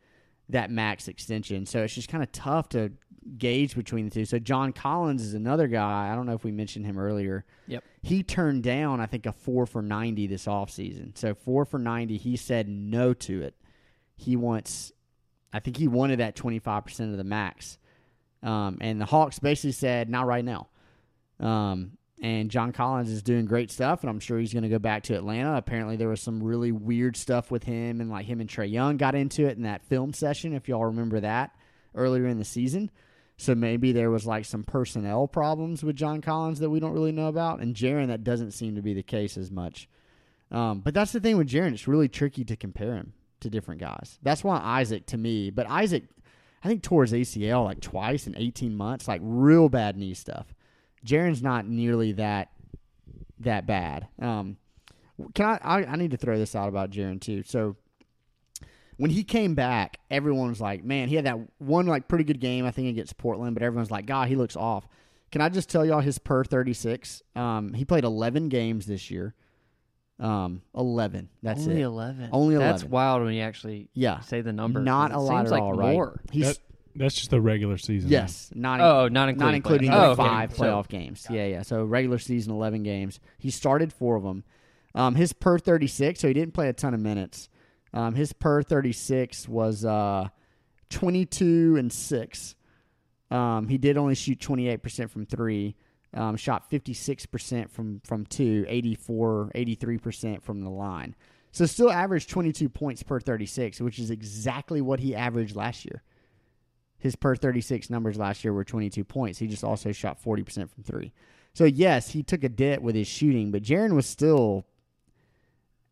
that 0.50 0.70
max 0.70 1.08
extension. 1.08 1.66
So 1.66 1.84
it's 1.84 1.96
just 1.96 2.10
kind 2.10 2.24
of 2.24 2.32
tough 2.32 2.70
to 2.70 2.92
gauge 3.38 3.75
between 3.75 4.05
the 4.05 4.12
two. 4.12 4.25
So 4.25 4.39
John 4.39 4.72
Collins 4.72 5.24
is 5.24 5.34
another 5.34 5.67
guy. 5.67 6.12
I 6.12 6.15
don't 6.15 6.25
know 6.25 6.34
if 6.34 6.44
we 6.44 6.51
mentioned 6.51 6.86
him 6.86 6.98
earlier. 6.98 7.46
Yep. 7.67 7.84
He 8.01 8.24
turned 8.24 8.63
down, 8.63 9.00
I 9.00 9.05
think, 9.08 9.25
a 9.25 9.32
four 9.32 9.65
for 9.65 9.82
90 9.82 10.27
this 10.27 10.46
offseason. 10.46 11.17
So 11.17 11.34
four 11.34 11.65
for 11.65 11.79
90, 11.79 12.17
he 12.17 12.36
said 12.36 12.67
no 12.67 13.13
to 13.13 13.41
it. 13.41 13.55
He 14.15 14.36
wants, 14.36 14.91
I 15.51 15.60
think 15.60 15.77
he 15.77 15.88
wanted 15.88 16.20
that 16.20 16.36
25% 16.36 17.12
of 17.12 17.17
the 17.17 17.24
max. 17.24 17.77
Um, 18.44 18.77
and 18.79 19.01
the 19.01 19.05
Hawks 19.05 19.39
basically 19.39 19.72
said, 19.72 20.10
not 20.10 20.27
right 20.27 20.46
now. 20.46 20.67
Um, 21.39 21.98
and 22.22 22.50
John 22.50 22.72
Collins 22.72 23.10
is 23.10 23.24
doing 23.24 23.46
great 23.46 23.72
stuff, 23.72 24.01
and 24.01 24.10
I'm 24.10 24.20
sure 24.20 24.39
he's 24.39 24.53
going 24.53 24.63
to 24.63 24.70
go 24.70 24.79
back 24.79 25.03
to 25.03 25.15
Atlanta. 25.15 25.58
Apparently, 25.58 25.98
there 25.98 26.08
was 26.08 26.22
some 26.22 26.41
really 26.41 26.72
weird 26.72 27.17
stuff 27.17 27.51
with 27.51 27.63
him, 27.63 28.00
and 28.00 28.10
like 28.10 28.25
him 28.25 28.39
and 28.39 28.50
Trae 28.50 28.72
Young 28.72 28.96
got 28.98 29.15
into 29.15 29.46
it 29.46 29.58
in 29.58 29.63
that 29.63 29.84
film 29.84 30.13
session, 30.13 30.53
if 30.53 30.70
y'all 30.70 30.86
remember 30.86 31.20
that 31.20 31.51
earlier 31.94 32.27
in 32.27 32.38
the 32.38 32.46
season. 32.46 32.89
So 33.38 33.54
maybe 33.54 33.92
there 33.92 34.10
was 34.10 34.25
like 34.25 34.46
some 34.46 34.63
personnel 34.63 35.27
problems 35.27 35.84
with 35.84 35.96
John 35.96 36.22
Collins 36.22 36.60
that 36.60 36.70
we 36.70 36.80
don't 36.80 36.94
really 36.94 37.12
know 37.12 37.27
about, 37.27 37.60
and 37.60 37.75
Jaren 37.75 38.08
that 38.08 38.24
doesn't 38.24 38.51
seem 38.51 38.75
to 38.75 38.82
be 38.82 38.94
the 38.94 39.04
case 39.04 39.38
as 39.38 39.51
much. 39.51 39.89
Um, 40.51 40.80
but 40.80 40.94
that's 40.94 41.12
the 41.12 41.20
thing 41.20 41.38
with 41.38 41.50
Jaren; 41.50 41.74
it's 41.74 41.88
really 41.88 42.08
tricky 42.08 42.46
to 42.46 42.56
compare 42.56 42.96
him 42.96 43.13
to 43.42 43.50
different 43.50 43.82
guys. 43.82 44.20
That's 44.22 44.44
why 44.44 44.60
Isaac, 44.60 45.06
to 45.08 45.18
me, 45.18 45.50
but 45.50 45.70
Isaac, 45.70 46.06
I 46.63 46.68
think 46.68 46.82
tore 46.82 47.04
his 47.04 47.12
ACL 47.12 47.65
like 47.65 47.82
twice 47.82 48.25
in 48.25 48.38
18 48.38 48.75
months, 48.75 49.08
like 49.08 49.22
real 49.24 49.68
bad 49.68 49.98
knee 49.98 50.13
stuff. 50.13 50.54
Jaren's 51.06 51.44
not 51.44 51.68
nearly 51.68 52.13
that 52.13 52.51
that 53.39 53.68
bad. 53.68 54.08
Um, 54.22 54.58
can 55.34 55.46
I, 55.46 55.60
I? 55.62 55.86
I 55.86 55.96
need 55.98 56.12
to 56.12 56.18
throw 56.18 56.38
this 56.38 56.56
out 56.56 56.70
about 56.70 56.92
Jaren 56.92 57.20
too. 57.20 57.44
So 57.44 57.75
when 58.98 59.12
he 59.12 59.24
came 59.24 59.56
back, 59.56 60.00
everyone 60.10 60.50
was 60.50 60.62
like, 60.62 60.84
"Man, 60.84 61.08
he 61.10 61.16
had 61.16 61.25
that 61.25 61.38
one 61.60 61.86
like 61.88 62.08
pretty 62.08 62.24
good 62.24 62.40
game, 62.40 62.66
I 62.66 62.72
think 62.72 62.88
against 62.90 63.18
Portland." 63.18 63.54
But 63.54 63.64
everyone's 63.64 63.92
like, 63.92 64.06
"God, 64.06 64.28
he 64.28 64.36
looks 64.36 64.56
off." 64.56 64.88
Can 65.32 65.42
I 65.42 65.50
just 65.50 65.70
tell 65.70 65.86
y'all 65.86 66.00
his 66.02 66.18
per 66.18 66.44
thirty 66.44 66.74
six? 66.74 67.22
Um, 67.36 67.74
he 67.74 67.84
played 67.86 68.04
eleven 68.04 68.48
games 68.50 68.86
this 68.86 69.10
year. 69.12 69.34
Um, 70.20 70.62
eleven. 70.74 71.28
That's 71.44 71.66
it. 71.66 71.70
Only 71.70 71.82
it. 71.82 71.86
eleven. 71.86 72.30
Only 72.32 72.56
That's 72.58 72.84
wild 72.86 73.24
when 73.24 73.34
you 73.34 73.42
actually 73.42 73.90
Yeah, 73.94 74.22
say 74.22 74.40
the 74.42 74.54
number. 74.54 74.80
Not 74.80 75.12
a 75.12 75.16
it 75.16 75.18
lot 75.18 75.40
seems 75.42 75.52
at 75.52 75.56
like 75.56 75.62
all, 75.64 75.74
right? 75.74 75.94
more. 75.94 76.22
He's 76.32 76.48
That- 76.48 76.60
That's 76.98 77.16
just 77.16 77.30
the 77.32 77.42
regular 77.42 77.78
season. 77.78 78.10
yes, 78.10 78.50
not 78.56 78.80
Oh, 78.80 79.10
not 79.10 79.28
including 79.28 79.38
not 79.46 79.54
including 79.56 79.92
the 79.92 79.98
Oh, 79.98 80.12
okay. 80.12 80.24
five 80.24 80.56
So- 80.56 80.64
playoff 80.64 80.88
games. 80.88 81.28
Yeah, 81.30 81.46
yeah. 81.48 81.62
So 81.64 81.84
regular 81.84 82.18
season, 82.18 82.54
eleven 82.54 82.84
games. 82.84 83.20
He 83.38 83.50
started 83.50 83.92
four 83.92 84.16
of 84.16 84.24
them. 84.24 84.46
Um, 84.94 85.16
his 85.16 85.34
per 85.34 85.60
thirty 85.60 85.88
six, 85.88 86.22
so 86.22 86.30
he 86.30 86.34
didn't 86.34 86.54
play 86.54 86.70
a 86.70 86.74
ton 86.74 86.94
of 86.94 87.02
minutes. 87.02 87.50
Um, 87.96 88.14
his 88.14 88.34
per 88.34 88.62
thirty 88.62 88.92
six 88.92 89.48
was 89.48 89.84
uh, 89.86 90.28
twenty 90.90 91.25
two 91.25 91.75
and 91.78 91.92
six. 91.92 92.56
Um, 93.32 93.68
he 93.68 93.80
did 93.80 93.98
only 93.98 94.14
shoot 94.14 94.40
twenty 94.40 94.68
eight 94.68 94.84
percent 94.84 95.10
from 95.10 95.25
three. 95.25 95.75
Um, 96.14 96.36
shot 96.38 96.70
fifty 96.70 96.94
six 96.94 97.25
percent 97.25 97.72
from 97.72 98.02
from 98.06 98.25
two, 98.25 98.66
84, 98.68 99.52
83 99.56 99.98
percent 99.98 100.44
from 100.44 100.62
the 100.62 100.70
line. 100.70 101.16
So 101.52 101.66
still 101.66 101.92
averaged 101.92 102.30
twenty 102.30 102.52
two 102.52 102.70
points 102.70 103.02
per 103.02 103.20
thirty 103.20 103.48
six, 103.48 103.82
which 103.82 103.98
is 103.98 104.12
exactly 104.12 104.82
what 104.82 105.00
he 105.00 105.16
averaged 105.16 105.56
last 105.56 105.86
year. 105.86 106.04
His 107.06 107.16
per 107.16 107.36
36 107.36 107.92
numbers 107.92 108.18
last 108.18 108.44
year 108.44 108.52
were 108.52 108.64
22 108.64 109.04
points. 109.04 109.38
He 109.38 109.46
just 109.46 109.64
also 109.64 109.92
shot 109.92 110.20
40% 110.24 110.70
from 110.72 110.84
three. 110.84 111.14
So, 111.54 111.64
yes, 111.64 112.10
he 112.10 112.24
took 112.24 112.44
a 112.44 112.50
dip 112.50 112.82
with 112.82 112.96
his 112.96 113.08
shooting, 113.08 113.52
but 113.52 113.62
Jaren 113.62 113.94
was 113.94 114.08
still, 114.08 114.66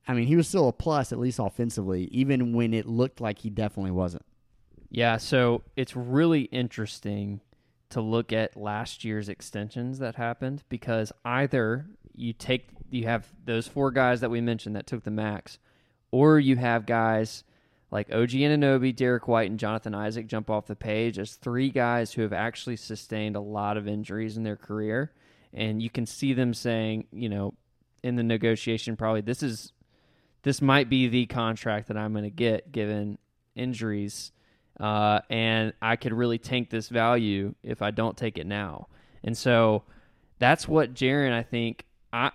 I 0.08 0.14
mean, 0.14 0.28
he 0.28 0.36
was 0.36 0.48
still 0.48 0.68
a 0.68 0.74
plus, 0.74 1.12
at 1.12 1.20
least 1.20 1.40
offensively, 1.40 2.06
even 2.12 2.54
when 2.54 2.74
it 2.74 2.86
looked 2.86 3.22
like 3.22 3.40
he 3.40 3.50
definitely 3.50 3.92
wasn't. 3.92 4.26
Yeah, 4.90 5.18
so 5.18 5.64
it's 5.76 5.96
really 5.96 6.42
interesting 6.44 7.42
to 7.90 8.02
look 8.02 8.34
at 8.34 8.58
last 8.58 9.04
year's 9.04 9.30
extensions 9.30 10.00
that 10.00 10.16
happened 10.16 10.64
because 10.68 11.12
either 11.24 11.86
you 12.16 12.34
take 12.34 12.70
you 12.90 13.06
have 13.06 13.28
those 13.46 13.68
four 13.68 13.92
guys 13.92 14.22
that 14.22 14.30
we 14.30 14.42
mentioned 14.42 14.76
that 14.76 14.86
took 14.86 15.04
the 15.04 15.12
max, 15.12 15.58
or 16.12 16.40
you 16.40 16.56
have 16.58 16.86
guys 16.86 17.44
like 17.90 18.12
OG 18.12 18.30
Anunoby, 18.30 18.96
Derrick 18.96 19.28
White, 19.28 19.50
and 19.50 19.60
Jonathan 19.60 19.96
Isaac 19.96 20.28
jump 20.28 20.50
off 20.50 20.66
the 20.68 20.76
page 20.76 21.18
as 21.20 21.36
three 21.36 21.70
guys 21.70 22.12
who 22.12 22.24
have 22.24 22.34
actually 22.34 22.76
sustained 22.76 23.36
a 23.36 23.40
lot 23.40 23.78
of 23.78 23.88
injuries 23.88 24.38
in 24.38 24.44
their 24.44 24.56
career. 24.56 25.12
And 25.54 25.82
you 25.82 25.92
can 25.92 26.08
see 26.08 26.34
them 26.34 26.56
saying, 26.56 27.06
you 27.12 27.30
know, 27.30 27.54
in 28.04 28.16
the 28.16 28.24
negotiation, 28.24 28.98
probably 28.98 29.22
this 29.22 29.44
is 29.44 29.72
this 30.44 30.62
might 30.62 30.90
be 30.90 31.08
the 31.08 31.26
contract 31.26 31.88
that 31.88 31.98
I'm 31.98 32.12
going 32.14 32.26
to 32.26 32.30
get 32.30 32.72
given 32.72 33.18
injuries, 33.56 34.32
uh, 34.80 35.22
and 35.30 35.74
I 35.82 35.96
could 35.96 36.14
really 36.14 36.38
tank 36.38 36.70
this 36.70 36.90
value 36.90 37.56
if 37.64 37.82
I 37.82 37.92
don't 37.92 38.18
take 38.18 38.38
it 38.38 38.46
now. 38.46 38.88
And 39.24 39.38
so 39.38 39.84
that's 40.40 40.68
what 40.68 40.94
Jaren, 40.94 41.32
I 41.32 41.44
think, 41.44 41.86
I 42.12 42.32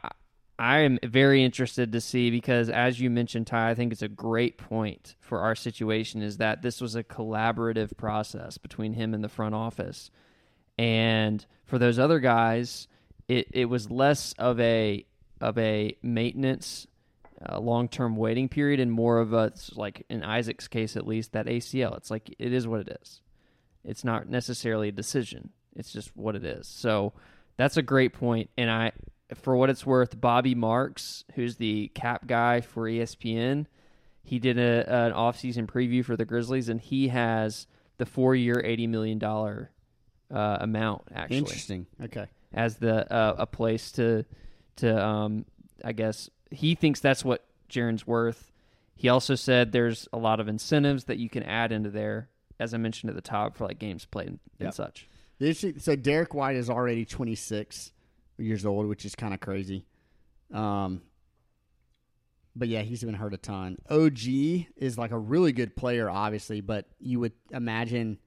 I 0.58 0.78
am 0.78 0.98
very 1.04 1.44
interested 1.44 1.92
to 1.92 2.00
see 2.00 2.30
because 2.30 2.68
as 2.68 2.98
you 2.98 3.10
mentioned, 3.10 3.46
Ty, 3.46 3.70
I 3.70 3.74
think 3.74 3.92
it's 3.92 4.02
a 4.02 4.08
great 4.08 4.58
point 4.58 5.14
for 5.20 5.40
our 5.40 5.54
situation 5.54 6.20
is 6.20 6.38
that 6.38 6.62
this 6.62 6.80
was 6.80 6.96
a 6.96 7.04
collaborative 7.04 7.96
process 7.96 8.58
between 8.58 8.94
him 8.94 9.14
and 9.14 9.22
the 9.22 9.28
front 9.28 9.54
office, 9.54 10.10
and 10.76 11.44
for 11.64 11.78
those 11.78 11.98
other 11.98 12.18
guys, 12.18 12.88
it 13.28 13.48
it 13.52 13.66
was 13.66 13.90
less 13.90 14.32
of 14.38 14.58
a 14.58 15.04
of 15.40 15.56
a 15.58 15.96
maintenance 16.02 16.88
uh, 17.46 17.58
long 17.60 17.88
term 17.88 18.16
waiting 18.16 18.48
period 18.48 18.80
and 18.80 18.90
more 18.90 19.18
of 19.18 19.32
a 19.32 19.52
like 19.74 20.04
in 20.08 20.22
Isaac's 20.22 20.68
case 20.68 20.96
at 20.96 21.06
least 21.06 21.32
that 21.32 21.46
ACL. 21.46 21.96
It's 21.96 22.10
like 22.10 22.34
it 22.38 22.52
is 22.52 22.66
what 22.66 22.80
it 22.80 22.98
is. 23.00 23.20
It's 23.84 24.04
not 24.04 24.28
necessarily 24.28 24.88
a 24.88 24.92
decision. 24.92 25.50
It's 25.76 25.92
just 25.92 26.16
what 26.16 26.34
it 26.34 26.44
is. 26.44 26.66
So 26.66 27.12
that's 27.56 27.76
a 27.76 27.82
great 27.82 28.12
point. 28.12 28.50
And 28.58 28.70
I, 28.70 28.92
for 29.34 29.56
what 29.56 29.70
it's 29.70 29.86
worth, 29.86 30.20
Bobby 30.20 30.54
Marks, 30.54 31.24
who's 31.34 31.56
the 31.56 31.88
cap 31.94 32.26
guy 32.26 32.60
for 32.60 32.84
ESPN, 32.84 33.66
he 34.24 34.38
did 34.38 34.58
a, 34.58 35.06
an 35.06 35.12
offseason 35.12 35.66
preview 35.66 36.04
for 36.04 36.16
the 36.16 36.24
Grizzlies, 36.24 36.68
and 36.68 36.80
he 36.80 37.08
has 37.08 37.66
the 37.98 38.06
four 38.06 38.34
year, 38.34 38.60
eighty 38.64 38.86
million 38.86 39.18
dollar 39.18 39.70
uh, 40.30 40.58
amount 40.60 41.02
actually 41.14 41.38
Interesting. 41.38 41.86
Okay. 42.02 42.26
as 42.52 42.76
the 42.76 43.10
uh, 43.12 43.36
a 43.38 43.46
place 43.46 43.92
to 43.92 44.24
to 44.76 45.04
um 45.04 45.44
I 45.84 45.92
guess 45.92 46.28
he 46.50 46.74
thinks 46.74 47.00
that's 47.00 47.24
what 47.24 47.44
Jaren's 47.70 48.06
worth. 48.06 48.52
He 48.96 49.08
also 49.08 49.34
said 49.34 49.72
there's 49.72 50.08
a 50.12 50.18
lot 50.18 50.40
of 50.40 50.48
incentives 50.48 51.04
that 51.04 51.18
you 51.18 51.28
can 51.30 51.42
add 51.44 51.70
into 51.72 51.90
there, 51.90 52.28
as 52.58 52.74
I 52.74 52.78
mentioned 52.78 53.10
at 53.10 53.16
the 53.16 53.22
top, 53.22 53.56
for 53.56 53.64
like 53.66 53.78
games 53.78 54.04
played 54.04 54.28
and, 54.28 54.38
Yep. 54.58 54.74
such. 54.74 55.08
So 55.78 55.94
Derrick 55.94 56.34
White 56.34 56.56
is 56.56 56.68
already 56.68 57.04
26 57.04 57.92
years 58.38 58.66
old, 58.66 58.86
which 58.86 59.04
is 59.04 59.14
kind 59.14 59.32
of 59.32 59.38
crazy. 59.40 59.86
Um, 60.52 61.02
but 62.56 62.66
yeah, 62.68 62.82
he's 62.82 63.04
been 63.04 63.14
hurt 63.14 63.34
a 63.34 63.36
ton. 63.36 63.78
OG 63.88 64.66
is 64.76 64.98
like 64.98 65.12
a 65.12 65.18
really 65.18 65.52
good 65.52 65.76
player, 65.76 66.10
obviously, 66.10 66.60
but 66.60 66.86
you 66.98 67.20
would 67.20 67.32
imagine 67.52 68.18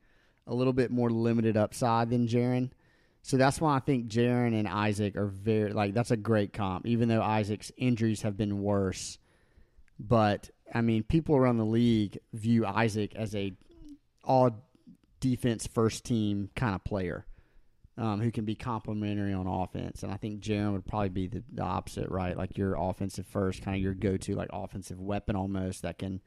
a 0.47 0.53
little 0.53 0.71
bit 0.73 0.89
more 0.89 1.09
limited 1.09 1.57
upside 1.57 2.09
than 2.09 2.27
Jaren. 2.27 2.71
So 3.23 3.37
that's 3.37 3.61
why 3.61 3.75
I 3.75 3.79
think 3.79 4.07
Jaren 4.07 4.57
and 4.57 4.67
Isaac 4.67 5.15
are 5.15 5.27
very 5.27 5.73
like 5.73 5.93
that's 5.93 6.11
a 6.11 6.17
great 6.17 6.53
comp, 6.53 6.87
even 6.87 7.07
though 7.07 7.21
Isaac's 7.21 7.71
injuries 7.77 8.23
have 8.23 8.35
been 8.35 8.61
worse. 8.61 9.19
But 9.99 10.49
I 10.73 10.81
mean, 10.81 11.03
people 11.03 11.35
around 11.35 11.57
the 11.57 11.65
league 11.65 12.17
view 12.33 12.65
Isaac 12.65 13.15
as 13.15 13.35
a 13.35 13.53
all 14.23 14.65
defense 15.19 15.67
first 15.67 16.03
team 16.03 16.49
kind 16.55 16.75
of 16.75 16.83
player 16.83 17.25
um, 17.97 18.19
who 18.19 18.31
can 18.31 18.45
be 18.45 18.55
complementary 18.55 19.33
on 19.33 19.47
offense. 19.47 20.03
And 20.03 20.11
I 20.11 20.17
think 20.17 20.41
Jaren 20.41 20.73
would 20.73 20.87
probably 20.87 21.09
be 21.09 21.27
the, 21.27 21.43
the 21.53 21.63
opposite, 21.63 22.09
right? 22.09 22.35
Like 22.35 22.57
your 22.57 22.75
offensive 22.75 23.27
first, 23.27 23.61
kind 23.61 23.75
of 23.75 23.83
your 23.83 23.93
go 23.93 24.17
to 24.17 24.35
like 24.35 24.49
offensive 24.51 24.99
weapon 24.99 25.35
almost 25.35 25.83
that 25.83 25.99
can 25.99 26.21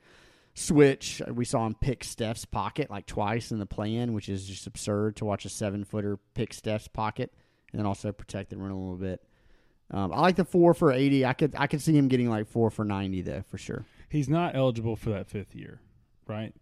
switch. 0.54 1.20
We 1.30 1.44
saw 1.44 1.66
him 1.66 1.74
pick 1.74 2.04
Steph's 2.04 2.44
pocket 2.44 2.90
like 2.90 3.06
twice 3.06 3.50
in 3.50 3.58
the 3.58 3.66
play 3.66 3.94
in, 3.94 4.12
which 4.12 4.28
is 4.28 4.46
just 4.46 4.66
absurd 4.66 5.16
to 5.16 5.24
watch 5.24 5.44
a 5.44 5.48
seven 5.48 5.84
footer 5.84 6.18
pick 6.34 6.54
Steph's 6.54 6.88
pocket 6.88 7.32
and 7.72 7.78
then 7.78 7.86
also 7.86 8.12
protect 8.12 8.50
the 8.50 8.56
rim 8.56 8.70
a 8.70 8.80
little 8.80 8.96
bit. 8.96 9.20
Um, 9.90 10.12
I 10.12 10.20
like 10.20 10.36
the 10.36 10.44
four 10.44 10.72
for 10.72 10.92
eighty. 10.92 11.26
I 11.26 11.34
could 11.34 11.54
I 11.58 11.66
could 11.66 11.82
see 11.82 11.96
him 11.96 12.08
getting 12.08 12.30
like 12.30 12.48
four 12.48 12.70
for 12.70 12.84
ninety 12.84 13.20
though 13.20 13.42
for 13.50 13.58
sure. 13.58 13.84
He's 14.08 14.28
not 14.28 14.54
eligible 14.54 14.96
for 14.96 15.10
that 15.10 15.28
fifth 15.28 15.54
year, 15.54 15.80
right? 16.26 16.54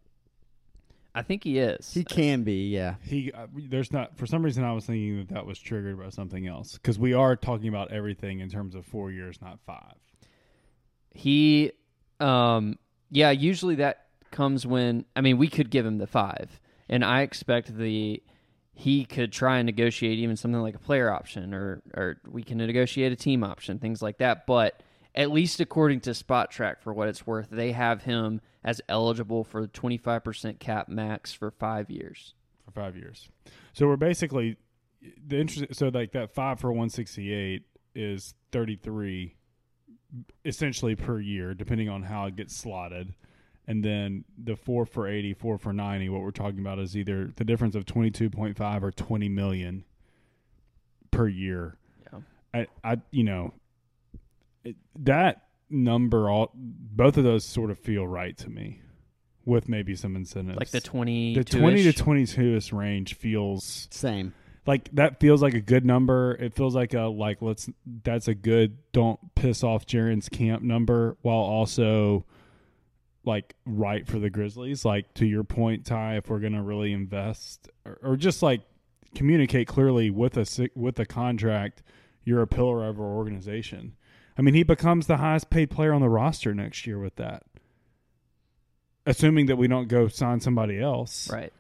I 1.14 1.22
think 1.22 1.44
he 1.44 1.58
is. 1.58 1.92
He 1.92 2.04
can 2.04 2.42
be, 2.42 2.70
yeah. 2.70 2.94
He 3.02 3.30
uh, 3.32 3.46
there's 3.54 3.92
not 3.92 4.16
for 4.16 4.26
some 4.26 4.42
reason 4.42 4.64
I 4.64 4.72
was 4.72 4.86
thinking 4.86 5.18
that 5.18 5.28
that 5.28 5.46
was 5.46 5.58
triggered 5.58 5.98
by 5.98 6.08
something 6.08 6.46
else 6.46 6.72
because 6.72 6.98
we 6.98 7.12
are 7.12 7.36
talking 7.36 7.68
about 7.68 7.92
everything 7.92 8.40
in 8.40 8.48
terms 8.48 8.74
of 8.74 8.86
four 8.86 9.10
years, 9.10 9.38
not 9.42 9.60
five. 9.66 9.96
He, 11.10 11.72
um, 12.18 12.78
yeah, 13.12 13.30
usually 13.30 13.76
that 13.76 14.06
comes 14.30 14.66
when, 14.66 15.04
I 15.14 15.20
mean, 15.20 15.36
we 15.36 15.48
could 15.48 15.70
give 15.70 15.84
him 15.84 15.98
the 15.98 16.06
five, 16.06 16.58
and 16.88 17.04
I 17.04 17.20
expect 17.20 17.76
the, 17.76 18.22
he 18.74 19.04
could 19.04 19.32
try 19.32 19.58
and 19.58 19.66
negotiate 19.66 20.18
even 20.18 20.36
something 20.36 20.62
like 20.62 20.74
a 20.74 20.80
player 20.80 21.10
option 21.12 21.52
or, 21.52 21.82
or 21.94 22.16
we 22.26 22.42
can 22.42 22.56
negotiate 22.58 23.12
a 23.12 23.16
team 23.16 23.44
option, 23.44 23.78
things 23.78 24.00
like 24.00 24.18
that. 24.18 24.46
But 24.46 24.82
at 25.14 25.30
least 25.30 25.60
according 25.60 26.00
to 26.00 26.10
Spotrac, 26.10 26.80
for 26.80 26.94
what 26.94 27.08
it's 27.08 27.26
worth, 27.26 27.48
they 27.50 27.72
have 27.72 28.02
him 28.02 28.40
as 28.64 28.80
eligible 28.88 29.44
for 29.44 29.60
the 29.60 29.68
25% 29.68 30.58
cap 30.58 30.88
max 30.88 31.34
for 31.34 31.50
five 31.50 31.90
years. 31.90 32.32
for 32.64 32.70
five 32.70 32.96
years. 32.96 33.28
So 33.74 33.86
we're 33.86 33.96
basically 33.96 34.56
the 35.26 35.38
interest. 35.40 35.74
So 35.74 35.88
like 35.88 36.12
that 36.12 36.32
five 36.34 36.60
for 36.60 36.72
one 36.72 36.88
sixty 36.88 37.32
eight 37.32 37.64
is 37.94 38.34
thirty 38.52 38.76
three, 38.76 39.36
essentially 40.44 40.94
per 40.94 41.20
year, 41.20 41.54
depending 41.54 41.88
on 41.88 42.02
how 42.02 42.26
it 42.26 42.36
gets 42.36 42.56
slotted. 42.56 43.14
And 43.66 43.84
then 43.84 44.24
the 44.36 44.56
four 44.56 44.84
for 44.84 45.06
80, 45.06 45.34
four 45.34 45.56
for 45.56 45.72
ninety. 45.72 46.08
What 46.08 46.22
we're 46.22 46.32
talking 46.32 46.58
about 46.58 46.80
is 46.80 46.96
either 46.96 47.32
the 47.36 47.44
difference 47.44 47.74
of 47.76 47.86
twenty 47.86 48.10
two 48.10 48.28
point 48.28 48.56
five 48.56 48.82
or 48.82 48.90
twenty 48.90 49.28
million 49.28 49.84
per 51.12 51.28
year. 51.28 51.76
Yeah. 52.12 52.20
I, 52.52 52.66
I, 52.82 52.96
you 53.12 53.22
know, 53.22 53.54
it, 54.64 54.74
that 54.98 55.46
number 55.70 56.28
all 56.28 56.50
both 56.54 57.16
of 57.16 57.24
those 57.24 57.44
sort 57.44 57.70
of 57.70 57.78
feel 57.78 58.06
right 58.06 58.36
to 58.38 58.50
me, 58.50 58.80
with 59.44 59.68
maybe 59.68 59.94
some 59.94 60.16
incentives. 60.16 60.58
Like 60.58 60.70
the 60.70 60.80
20 60.80 61.34
the 61.34 61.44
20 61.44 61.84
to 61.84 61.92
22 61.92 62.56
ish 62.56 62.72
range 62.72 63.14
feels 63.14 63.88
Same. 63.90 64.34
Like 64.66 64.90
that 64.92 65.20
feels 65.20 65.42
like 65.42 65.54
a 65.54 65.60
good 65.60 65.84
number. 65.84 66.36
It 66.38 66.54
feels 66.54 66.74
like 66.74 66.94
a 66.94 67.02
like 67.02 67.42
let's 67.42 67.68
that's 68.04 68.28
a 68.28 68.34
good 68.34 68.78
don't 68.92 69.34
piss 69.34 69.64
off 69.64 69.86
Jaren's 69.86 70.28
camp 70.28 70.62
number 70.62 71.16
while 71.22 71.36
also 71.36 72.24
like 73.24 73.54
right 73.64 74.06
for 74.06 74.18
the 74.18 74.30
grizzlies. 74.30 74.84
Like 74.84 75.12
to 75.14 75.26
your 75.26 75.44
point 75.44 75.84
ty 75.84 76.16
if 76.16 76.28
we're 76.28 76.38
gonna 76.38 76.62
really 76.62 76.92
invest 76.92 77.68
or, 77.84 77.98
or 78.02 78.16
just 78.16 78.42
like 78.42 78.60
communicate 79.14 79.68
clearly 79.68 80.10
with 80.10 80.36
a 80.36 80.70
with 80.74 80.98
a 80.98 81.06
contract 81.06 81.82
you're 82.24 82.42
a 82.42 82.46
pillar 82.46 82.86
of 82.86 83.00
our 83.00 83.06
organization. 83.06 83.96
I 84.38 84.42
mean 84.42 84.54
he 84.54 84.62
becomes 84.62 85.06
the 85.06 85.16
highest 85.16 85.50
paid 85.50 85.70
player 85.70 85.92
on 85.92 86.00
the 86.00 86.08
roster 86.08 86.54
next 86.54 86.86
year 86.86 86.98
with 86.98 87.16
that 87.16 87.42
assuming 89.06 89.46
that 89.46 89.56
we 89.56 89.66
don't 89.66 89.88
go 89.88 90.08
sign 90.08 90.40
somebody 90.40 90.80
else. 90.80 91.28
Right. 91.30 91.52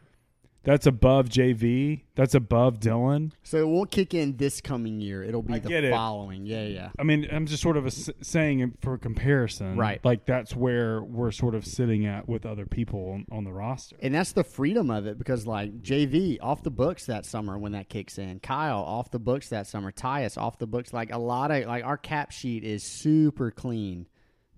That's 0.64 0.86
above 0.86 1.28
JV. 1.28 2.02
That's 2.14 2.34
above 2.34 2.78
Dylan. 2.78 3.32
So 3.42 3.58
it 3.58 3.66
won't 3.66 3.90
kick 3.90 4.14
in 4.14 4.36
this 4.36 4.60
coming 4.60 5.00
year. 5.00 5.22
It'll 5.22 5.42
be 5.42 5.54
I 5.54 5.58
the 5.58 5.68
get 5.68 5.84
it. 5.84 5.90
following. 5.90 6.46
Yeah, 6.46 6.64
yeah. 6.64 6.90
I 6.98 7.02
mean, 7.04 7.26
I'm 7.32 7.46
just 7.46 7.62
sort 7.62 7.76
of 7.76 7.84
a 7.84 7.88
s 7.88 8.10
saying 8.20 8.76
for 8.80 8.98
comparison, 8.98 9.76
Right. 9.76 10.04
Like 10.04 10.26
that's 10.26 10.54
where 10.54 11.02
we're 11.02 11.30
sort 11.30 11.54
of 11.54 11.66
sitting 11.66 12.06
at 12.06 12.28
with 12.28 12.44
other 12.46 12.66
people 12.66 13.12
on, 13.12 13.26
on 13.36 13.44
the 13.44 13.52
roster. 13.52 13.96
And 14.00 14.14
that's 14.14 14.32
the 14.32 14.44
freedom 14.44 14.90
of 14.90 15.06
it 15.06 15.18
because, 15.18 15.46
like, 15.46 15.82
JV 15.82 16.38
off 16.40 16.62
the 16.62 16.70
books 16.70 17.06
that 17.06 17.24
summer 17.24 17.58
when 17.58 17.72
that 17.72 17.88
kicks 17.88 18.18
in. 18.18 18.40
Kyle 18.40 18.80
off 18.80 19.10
the 19.10 19.18
books 19.18 19.48
that 19.48 19.66
summer. 19.66 19.90
Tyus 19.90 20.36
off 20.36 20.58
the 20.58 20.66
books. 20.66 20.92
Like, 20.92 21.12
a 21.12 21.18
lot 21.18 21.50
of, 21.50 21.66
like, 21.66 21.84
our 21.84 21.96
cap 21.96 22.30
sheet 22.30 22.64
is 22.64 22.82
super 22.84 23.50
clean 23.50 24.06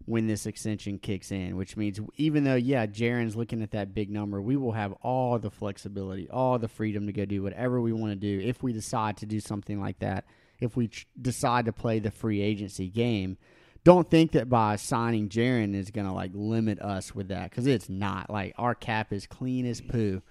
when 0.07 0.27
this 0.27 0.45
extension 0.47 0.99
kicks 0.99 1.31
in, 1.33 1.57
which 1.57 1.77
means 1.77 1.99
even 2.17 2.45
though, 2.45 2.55
yeah, 2.55 2.87
Jaren's 2.87 3.37
looking 3.37 3.63
at 3.63 3.71
that 3.71 3.95
big 3.95 4.11
number, 4.11 4.41
we 4.43 4.57
will 4.57 4.73
have 4.73 4.93
all 5.03 5.39
the 5.39 5.51
flexibility, 5.51 6.29
all 6.29 6.59
the 6.59 6.69
freedom 6.69 7.07
to 7.07 7.13
go 7.13 7.25
do 7.25 7.43
whatever 7.43 7.81
we 7.81 7.93
want 7.93 8.13
to 8.13 8.17
do 8.17 8.47
if 8.47 8.63
we 8.63 8.73
decide 8.73 9.17
to 9.19 9.27
do 9.27 9.41
something 9.41 9.81
like 9.81 9.99
that. 10.01 10.25
If 10.61 10.77
we 10.77 10.89
ch- 10.89 11.07
decide 11.21 11.65
to 11.65 11.73
play 11.73 11.99
the 12.01 12.11
free 12.11 12.41
agency 12.43 12.89
game, 12.89 13.39
don't 13.83 14.09
think 14.09 14.33
that 14.33 14.49
by 14.49 14.77
signing 14.77 15.29
Jaren 15.29 15.75
is 15.75 15.91
going 15.91 16.07
to 16.07 16.13
like 16.13 16.31
limit 16.35 16.81
us 16.81 17.15
with 17.15 17.29
that 17.29 17.51
because 17.51 17.67
it's 17.67 17.89
not. 17.89 18.31
Like 18.31 18.55
our 18.57 18.75
cap 18.75 19.13
is 19.13 19.27
clean 19.27 19.67
as 19.67 19.81
poo 19.81 20.23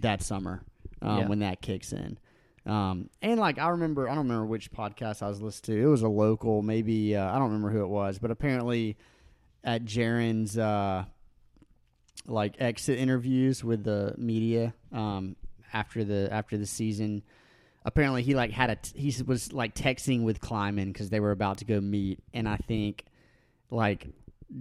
that 0.00 0.22
summer 0.22 0.62
um, 1.02 1.18
Yeah. 1.18 1.28
when 1.28 1.38
that 1.38 1.60
kicks 1.62 1.92
in. 1.92 2.18
Um, 2.66 3.10
and 3.20 3.38
like 3.38 3.58
I 3.58 3.68
remember, 3.68 4.08
I 4.08 4.14
don't 4.14 4.24
remember 4.24 4.46
which 4.46 4.72
podcast 4.72 5.22
I 5.22 5.28
was 5.28 5.42
listening 5.42 5.78
to. 5.78 5.84
It 5.84 5.90
was 5.90 6.02
a 6.02 6.08
local, 6.08 6.62
maybe 6.62 7.16
uh, 7.16 7.28
I 7.30 7.34
don't 7.34 7.48
remember 7.48 7.70
who 7.70 7.82
it 7.82 7.88
was, 7.88 8.18
but 8.18 8.30
apparently 8.30 8.96
at 9.62 9.84
Jaren's 9.84 10.56
uh, 10.56 11.04
like 12.26 12.54
exit 12.58 12.98
interviews 12.98 13.62
with 13.62 13.84
the 13.84 14.14
media 14.16 14.74
um, 14.92 15.36
after 15.72 16.04
the 16.04 16.28
after 16.32 16.56
the 16.56 16.66
season. 16.66 17.22
Apparently, 17.84 18.22
he 18.22 18.34
like 18.34 18.50
had 18.50 18.70
a 18.70 18.76
t- 18.76 18.98
he 18.98 19.22
was 19.22 19.52
like 19.52 19.74
texting 19.74 20.22
with 20.22 20.40
Kleiman 20.40 20.90
because 20.90 21.10
they 21.10 21.20
were 21.20 21.32
about 21.32 21.58
to 21.58 21.66
go 21.66 21.80
meet, 21.80 22.20
and 22.32 22.48
I 22.48 22.56
think 22.56 23.04
like 23.70 24.06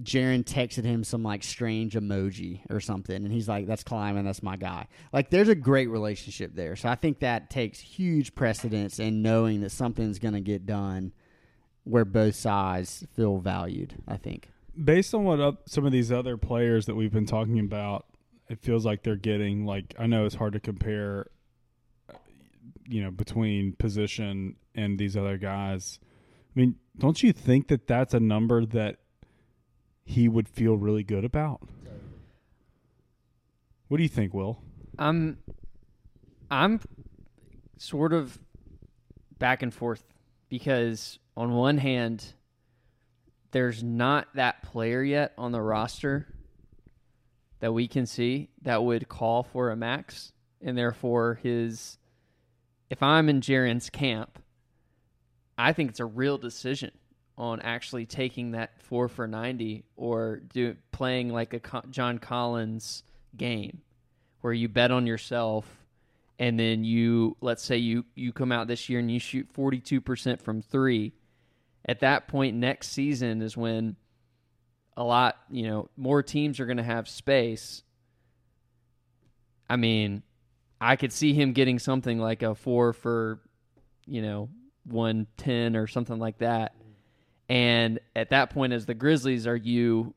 Jaren 0.01 0.43
texted 0.43 0.85
him 0.85 1.03
some 1.03 1.23
like 1.23 1.43
strange 1.43 1.93
emoji 1.93 2.61
or 2.69 2.79
something, 2.79 3.15
and 3.15 3.31
he's 3.31 3.47
like, 3.47 3.67
"That's 3.67 3.83
Kleiman, 3.83 4.25
that's 4.25 4.41
my 4.41 4.55
guy." 4.55 4.87
Like, 5.11 5.29
there's 5.29 5.49
a 5.49 5.55
great 5.55 5.87
relationship 5.89 6.55
there, 6.55 6.75
so 6.75 6.89
I 6.89 6.95
think 6.95 7.19
that 7.19 7.49
takes 7.49 7.79
huge 7.79 8.33
precedence 8.33 8.99
in 8.99 9.21
knowing 9.21 9.61
that 9.61 9.71
something's 9.71 10.19
going 10.19 10.33
to 10.33 10.41
get 10.41 10.65
done 10.65 11.13
where 11.83 12.05
both 12.05 12.35
sides 12.35 13.05
feel 13.15 13.37
valued. 13.37 13.95
I 14.07 14.17
think. 14.17 14.49
Based 14.81 15.13
on 15.13 15.25
what 15.25 15.39
up, 15.39 15.69
some 15.69 15.85
of 15.85 15.91
these 15.91 16.11
other 16.11 16.37
players 16.37 16.85
that 16.87 16.95
we've 16.95 17.11
been 17.11 17.27
talking 17.27 17.59
about, 17.59 18.05
it 18.49 18.59
feels 18.59 18.85
like 18.85 19.03
they're 19.03 19.15
getting 19.15 19.65
like 19.65 19.93
I 19.99 20.07
know 20.07 20.25
it's 20.25 20.35
hard 20.35 20.53
to 20.53 20.59
compare, 20.59 21.27
you 22.87 23.03
know, 23.03 23.11
between 23.11 23.73
position 23.73 24.55
and 24.73 24.97
these 24.97 25.17
other 25.17 25.37
guys. 25.37 25.99
I 26.55 26.59
mean, 26.59 26.75
don't 26.97 27.21
you 27.21 27.33
think 27.33 27.67
that 27.67 27.87
that's 27.87 28.13
a 28.13 28.19
number 28.19 28.65
that 28.65 28.97
he 30.05 30.27
would 30.27 30.47
feel 30.47 30.77
really 30.77 31.03
good 31.03 31.25
about? 31.25 31.61
What 33.87 33.97
do 33.97 34.03
you 34.03 34.09
think, 34.09 34.33
Will? 34.33 34.59
I'm 34.97 35.37
I'm 36.49 36.79
sort 37.77 38.13
of 38.13 38.37
back 39.39 39.61
and 39.61 39.73
forth 39.73 40.03
because 40.49 41.19
on 41.35 41.51
one 41.51 41.77
hand 41.77 42.25
there's 43.51 43.83
not 43.83 44.27
that 44.35 44.63
player 44.63 45.03
yet 45.03 45.33
on 45.37 45.51
the 45.51 45.61
roster 45.61 46.27
that 47.59 47.73
we 47.73 47.87
can 47.87 48.05
see 48.05 48.49
that 48.61 48.83
would 48.83 49.07
call 49.07 49.43
for 49.43 49.69
a 49.69 49.75
max 49.75 50.31
and 50.61 50.77
therefore 50.77 51.39
his 51.43 51.97
if 52.89 53.03
I'm 53.03 53.29
in 53.29 53.41
Jaren's 53.41 53.89
camp 53.89 54.39
I 55.57 55.73
think 55.73 55.89
it's 55.89 55.99
a 55.99 56.05
real 56.05 56.37
decision 56.37 56.91
on 57.37 57.59
actually 57.61 58.05
taking 58.05 58.51
that 58.51 58.81
4 58.83 59.07
for 59.07 59.27
90 59.27 59.83
or 59.95 60.41
do 60.53 60.75
playing 60.91 61.29
like 61.29 61.53
a 61.53 61.81
John 61.89 62.19
Collins 62.19 63.03
game 63.35 63.81
where 64.41 64.53
you 64.53 64.69
bet 64.69 64.91
on 64.91 65.07
yourself 65.07 65.65
and 66.37 66.59
then 66.59 66.83
you 66.83 67.35
let's 67.41 67.63
say 67.63 67.77
you 67.77 68.05
you 68.15 68.31
come 68.31 68.51
out 68.51 68.67
this 68.67 68.87
year 68.89 68.99
and 68.99 69.09
you 69.09 69.19
shoot 69.19 69.51
42% 69.53 70.41
from 70.41 70.61
3 70.61 71.13
at 71.85 72.01
that 72.01 72.27
point 72.27 72.55
next 72.55 72.89
season 72.89 73.41
is 73.41 73.57
when 73.57 73.95
a 74.95 75.03
lot 75.03 75.37
you 75.49 75.63
know 75.67 75.89
more 75.97 76.21
teams 76.21 76.59
are 76.59 76.65
going 76.65 76.77
to 76.77 76.83
have 76.83 77.07
space. 77.07 77.83
I 79.69 79.75
mean 79.75 80.21
i 80.79 80.95
could 80.97 81.13
see 81.13 81.33
him 81.33 81.53
getting 81.53 81.79
something 81.79 82.19
like 82.19 82.43
a 82.43 82.53
4 82.53 82.93
for 82.93 83.39
you 84.05 84.21
know 84.21 84.49
110 84.85 85.75
or 85.75 85.87
something 85.87 86.19
like 86.19 86.39
that 86.39 86.75
and 87.53 87.99
at 88.15 88.31
that 88.31 88.49
point 88.49 88.73
as 88.73 88.85
the 88.85 88.93
grizzlies 88.93 89.45
are 89.47 89.55
you 89.55 90.13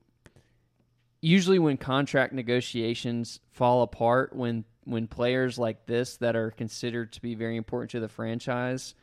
usually 1.20 1.58
when 1.58 1.76
contract 1.76 2.32
negotiations 2.32 3.40
fall 3.52 3.82
apart 3.82 4.34
when 4.34 4.64
when 4.84 5.06
players 5.06 5.58
like 5.58 5.86
this 5.86 6.16
that 6.18 6.36
are 6.36 6.50
considered 6.50 7.12
to 7.12 7.20
be 7.20 7.34
very 7.34 7.56
important 7.56 7.90
to 7.90 8.00
the 8.00 8.08
franchise 8.08 8.94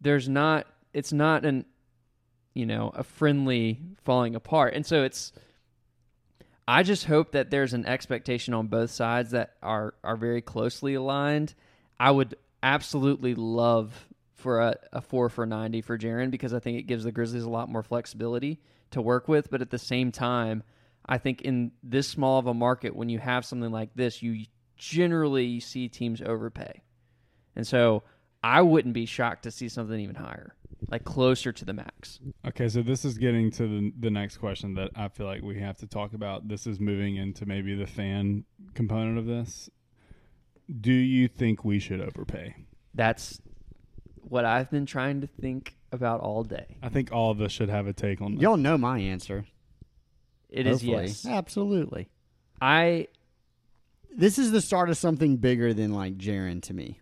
there's 0.00 0.28
not 0.28 0.66
it's 0.92 1.12
not 1.12 1.44
an 1.44 1.64
you 2.54 2.66
know 2.66 2.90
a 2.94 3.02
friendly 3.02 3.80
falling 4.04 4.34
apart. 4.34 4.74
And 4.74 4.84
so 4.84 5.02
it's 5.02 5.32
i 6.66 6.82
just 6.82 7.04
hope 7.04 7.32
that 7.32 7.50
there's 7.50 7.72
an 7.72 7.86
expectation 7.86 8.54
on 8.54 8.66
both 8.66 8.90
sides 8.90 9.32
that 9.32 9.54
are 9.62 9.94
are 10.02 10.16
very 10.16 10.42
closely 10.42 10.94
aligned. 10.94 11.54
I 11.98 12.10
would 12.10 12.36
absolutely 12.62 13.34
love 13.34 14.06
for 14.40 14.60
a, 14.60 14.76
a 14.92 15.00
four 15.00 15.28
for 15.28 15.46
90 15.46 15.82
for 15.82 15.96
Jaren 15.96 16.30
because 16.30 16.52
I 16.52 16.58
think 16.58 16.78
it 16.78 16.82
gives 16.84 17.04
the 17.04 17.12
Grizzlies 17.12 17.44
a 17.44 17.50
lot 17.50 17.68
more 17.68 17.82
flexibility 17.82 18.60
to 18.90 19.00
work 19.00 19.28
with. 19.28 19.50
But 19.50 19.62
at 19.62 19.70
the 19.70 19.78
same 19.78 20.10
time, 20.10 20.62
I 21.06 21.18
think 21.18 21.42
in 21.42 21.72
this 21.82 22.08
small 22.08 22.38
of 22.38 22.46
a 22.46 22.54
market, 22.54 22.94
when 22.96 23.08
you 23.08 23.18
have 23.18 23.44
something 23.44 23.70
like 23.70 23.94
this, 23.94 24.22
you 24.22 24.46
generally 24.76 25.60
see 25.60 25.88
teams 25.88 26.20
overpay. 26.22 26.82
And 27.54 27.66
so 27.66 28.02
I 28.42 28.62
wouldn't 28.62 28.94
be 28.94 29.06
shocked 29.06 29.42
to 29.44 29.50
see 29.50 29.68
something 29.68 29.98
even 29.98 30.14
higher. 30.14 30.54
like 30.88 31.04
closer 31.04 31.52
to 31.52 31.64
the 31.64 31.72
max. 31.72 32.18
Okay, 32.46 32.68
so 32.68 32.82
this 32.82 33.04
is 33.04 33.18
getting 33.18 33.50
to 33.52 33.66
the 33.66 33.92
the 33.98 34.10
next 34.10 34.38
question 34.38 34.74
that 34.74 34.90
I 34.96 35.08
feel 35.08 35.26
like 35.26 35.42
we 35.42 35.58
have 35.60 35.76
to 35.78 35.86
talk 35.86 36.14
about. 36.14 36.48
This 36.48 36.66
is 36.66 36.80
moving 36.80 37.16
into 37.16 37.44
maybe 37.46 37.74
the 37.74 37.86
fan 37.86 38.44
component 38.74 39.18
of 39.18 39.26
this. 39.26 39.68
Do 40.80 40.92
you 40.92 41.28
think 41.28 41.64
we 41.64 41.78
should 41.78 42.00
overpay? 42.00 42.54
That's 42.94 43.40
what 44.22 44.44
I've 44.44 44.70
been 44.70 44.86
trying 44.86 45.20
to 45.22 45.26
think 45.26 45.74
about 45.92 46.20
all 46.20 46.44
day. 46.44 46.76
I 46.82 46.88
think 46.88 47.12
all 47.12 47.30
of 47.30 47.40
us 47.40 47.52
should 47.52 47.68
have 47.68 47.86
a 47.86 47.92
take 47.92 48.20
on 48.20 48.34
this. 48.34 48.42
Y'all 48.42 48.56
know 48.56 48.78
my 48.78 48.98
answer. 48.98 49.44
It 50.48 50.66
is 50.66 50.82
Hopefully. 50.82 51.06
yes. 51.06 51.26
Absolutely. 51.26 52.08
I 52.60 53.08
This 54.14 54.38
is 54.38 54.52
the 54.52 54.60
start 54.60 54.90
of 54.90 54.96
something 54.96 55.36
bigger 55.36 55.72
than 55.72 55.92
like 55.92 56.16
Jaren 56.18 56.62
to 56.62 56.74
me. 56.74 57.00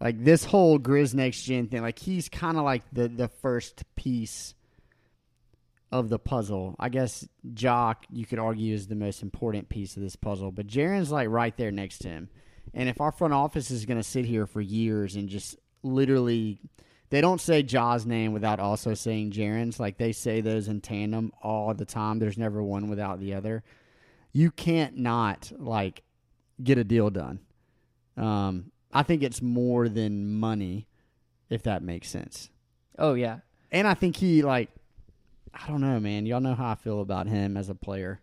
Like 0.00 0.24
this 0.24 0.44
whole 0.44 0.78
Grizz 0.78 1.14
next 1.14 1.42
gen 1.42 1.68
thing, 1.68 1.82
like 1.82 1.98
he's 1.98 2.28
kind 2.28 2.56
of 2.56 2.64
like 2.64 2.82
the 2.92 3.08
the 3.08 3.28
first 3.28 3.84
piece 3.94 4.54
of 5.92 6.08
the 6.08 6.18
puzzle. 6.18 6.74
I 6.80 6.88
guess 6.88 7.28
Jock, 7.52 8.06
you 8.10 8.26
could 8.26 8.38
argue, 8.38 8.74
is 8.74 8.88
the 8.88 8.94
most 8.94 9.22
important 9.22 9.68
piece 9.68 9.96
of 9.96 10.02
this 10.02 10.16
puzzle, 10.16 10.50
but 10.50 10.66
Jaren's 10.66 11.12
like 11.12 11.28
right 11.28 11.56
there 11.56 11.70
next 11.70 11.98
to 11.98 12.08
him. 12.08 12.30
And 12.74 12.88
if 12.88 13.00
our 13.00 13.12
front 13.12 13.34
office 13.34 13.70
is 13.70 13.84
going 13.84 13.98
to 13.98 14.02
sit 14.02 14.24
here 14.24 14.46
for 14.46 14.60
years 14.60 15.14
and 15.14 15.28
just 15.28 15.56
literally, 15.82 16.58
they 17.10 17.20
don't 17.20 17.40
say 17.40 17.62
Ja's 17.62 18.06
name 18.06 18.32
without 18.32 18.60
also 18.60 18.94
saying 18.94 19.32
Jaren's. 19.32 19.78
Like 19.80 19.98
they 19.98 20.12
say 20.12 20.40
those 20.40 20.68
in 20.68 20.80
tandem 20.80 21.32
all 21.42 21.74
the 21.74 21.84
time. 21.84 22.18
There's 22.18 22.38
never 22.38 22.62
one 22.62 22.88
without 22.88 23.20
the 23.20 23.34
other. 23.34 23.62
You 24.32 24.50
can't 24.50 24.96
not 24.96 25.52
like 25.58 26.02
get 26.62 26.78
a 26.78 26.84
deal 26.84 27.10
done. 27.10 27.40
Um, 28.16 28.70
I 28.92 29.02
think 29.02 29.22
it's 29.22 29.42
more 29.42 29.88
than 29.88 30.34
money, 30.38 30.86
if 31.48 31.62
that 31.64 31.82
makes 31.82 32.08
sense. 32.08 32.50
oh 32.98 33.14
yeah. 33.14 33.38
And 33.70 33.86
I 33.88 33.94
think 33.94 34.16
he 34.16 34.42
like, 34.42 34.68
I 35.54 35.66
don't 35.66 35.80
know, 35.80 35.98
man. 35.98 36.26
Y'all 36.26 36.40
know 36.40 36.54
how 36.54 36.70
I 36.72 36.74
feel 36.74 37.00
about 37.00 37.26
him 37.26 37.56
as 37.56 37.68
a 37.70 37.74
player. 37.74 38.20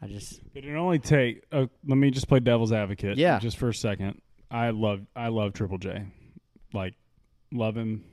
I 0.00 0.06
just 0.06 0.40
It'd 0.54 0.74
only 0.74 0.98
take. 0.98 1.44
Uh, 1.52 1.66
let 1.86 1.96
me 1.96 2.10
just 2.10 2.26
play 2.26 2.40
devil's 2.40 2.72
advocate. 2.72 3.16
Yeah. 3.18 3.38
just 3.38 3.56
for 3.58 3.68
a 3.68 3.74
second. 3.74 4.20
I 4.50 4.70
love. 4.70 5.02
I 5.14 5.28
love 5.28 5.52
Triple 5.52 5.78
J. 5.78 6.04
Like, 6.72 6.94
love 7.52 7.76
him. 7.76 8.04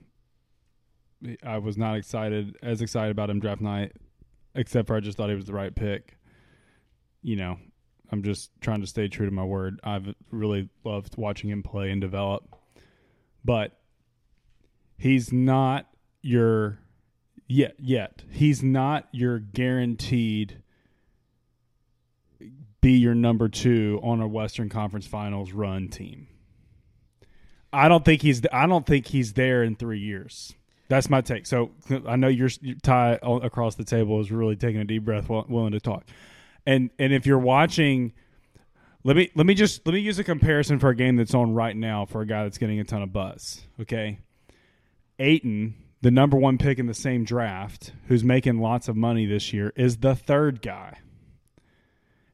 I 1.43 1.58
was 1.58 1.78
not 1.78 1.98
excited 1.98 2.56
as 2.62 2.82
excited 2.82 3.12
about 3.12 3.30
him 3.30 3.39
draft 3.39 3.62
night, 3.62 3.93
except 4.56 4.88
for 4.88 4.95
I 4.95 5.00
just 5.00 5.17
thought 5.17 5.30
he 5.30 5.36
was 5.36 5.45
the 5.45 5.54
right 5.54 5.74
pick. 5.74 6.17
You 7.22 7.36
know, 7.36 7.58
I'm 8.12 8.24
just 8.24 8.52
trying 8.62 8.82
to 8.82 8.88
stay 8.88 9.08
true 9.08 9.26
to 9.26 9.32
my 9.32 9.43
word. 9.43 9.80
I've 9.84 10.13
really 10.32 10.69
loved 10.84 11.17
watching 11.17 11.50
him 11.50 11.63
play 11.63 11.91
and 11.91 12.00
develop, 12.00 12.56
but 13.43 13.80
he's 14.98 15.34
not 15.34 15.88
your 16.22 16.80
yet 17.48 17.76
yet. 17.80 18.24
He's 18.32 18.63
not 18.63 19.08
your 19.12 19.39
guaranteed 19.39 20.62
be 22.82 22.93
your 22.93 23.15
number 23.15 23.50
two 23.50 24.00
on 24.02 24.22
a 24.22 24.28
Western 24.28 24.69
Conference 24.69 25.06
Finals 25.06 25.52
run 25.52 25.89
team. 25.89 26.28
I 27.71 27.88
don't 27.88 28.03
think 28.03 28.21
he's. 28.21 28.41
I 28.51 28.67
don't 28.67 28.86
think 28.86 29.08
he's 29.08 29.34
there 29.34 29.63
in 29.63 29.75
three 29.75 29.99
years. 29.99 30.53
That's 30.88 31.10
my 31.10 31.21
take. 31.21 31.45
So 31.45 31.71
I 32.08 32.15
know 32.15 32.27
your 32.27 32.49
Ty 32.82 33.19
across 33.21 33.75
the 33.75 33.84
table 33.84 34.19
is 34.19 34.32
really 34.32 34.55
taking 34.55 34.82
a 34.82 34.86
deep 34.86 35.05
breath, 35.05 35.25
wi- 35.25 35.45
willing 35.47 35.73
to 35.73 35.79
talk. 35.79 36.05
And 36.65 36.89
and 36.97 37.13
if 37.13 37.25
you're 37.25 37.38
watching, 37.38 38.13
let 39.03 39.15
me 39.15 39.29
let 39.36 39.45
me 39.45 39.53
just 39.53 39.86
let 39.86 39.93
me 39.93 39.99
use 39.99 40.17
a 40.17 40.23
comparison 40.23 40.79
for 40.79 40.89
a 40.89 40.95
game 40.95 41.15
that's 41.15 41.36
on 41.36 41.53
right 41.53 41.75
now 41.75 42.05
for 42.05 42.21
a 42.21 42.25
guy 42.25 42.43
that's 42.43 42.58
getting 42.58 42.79
a 42.79 42.84
ton 42.84 43.03
of 43.03 43.13
buzz. 43.13 43.62
Okay, 43.79 44.19
Ayton, 45.19 45.75
the 46.01 46.12
number 46.12 46.38
one 46.38 46.58
pick 46.58 46.79
in 46.79 46.88
the 46.88 46.93
same 46.95 47.23
draft, 47.23 47.93
who's 48.08 48.23
making 48.23 48.60
lots 48.60 48.88
of 48.88 48.95
money 48.95 49.27
this 49.27 49.53
year, 49.53 49.71
is 49.75 49.97
the 49.97 50.15
third 50.15 50.62
guy 50.63 50.97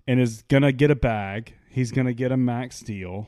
and 0.08 0.20
is 0.20 0.44
to 0.64 0.72
get 0.72 0.92
a 0.92 0.96
bag. 0.96 1.54
He's 1.70 1.92
to 1.92 2.14
get 2.14 2.32
a 2.32 2.38
max 2.38 2.80
deal. 2.80 3.28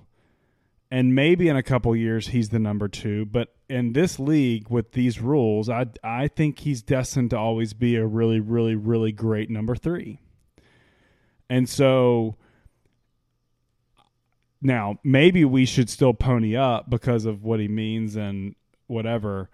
And 0.89 1.13
maybe 1.13 1.50
in 1.50 1.58
a 1.58 1.63
couple 1.63 1.95
years 1.95 2.28
he's 2.28 2.50
the 2.50 2.60
number 2.60 2.88
2, 2.88 3.26
but 3.26 3.54
in 3.69 3.93
this 3.93 4.19
league 4.19 4.69
with 4.69 4.93
these 4.93 5.19
rules, 5.19 5.69
I 5.69 5.88
I 6.04 6.30
think 6.30 6.60
he's 6.60 6.82
destined 6.82 7.32
to 7.32 7.38
always 7.38 7.73
be 7.73 7.97
a 7.97 8.06
really 8.06 8.39
really 8.39 8.76
really 8.76 9.12
great 9.12 9.50
number 9.50 9.76
3. 9.76 10.19
And 11.50 11.67
so 11.67 12.38
now, 14.62 14.97
maybe 15.04 15.45
we 15.45 15.65
should 15.65 15.89
still 15.89 16.13
pony 16.13 16.56
up 16.56 16.89
because 16.89 17.26
of 17.26 17.43
what 17.43 17.60
he 17.60 17.67
means 17.67 18.15
and 18.15 18.56
whatever. 18.88 19.50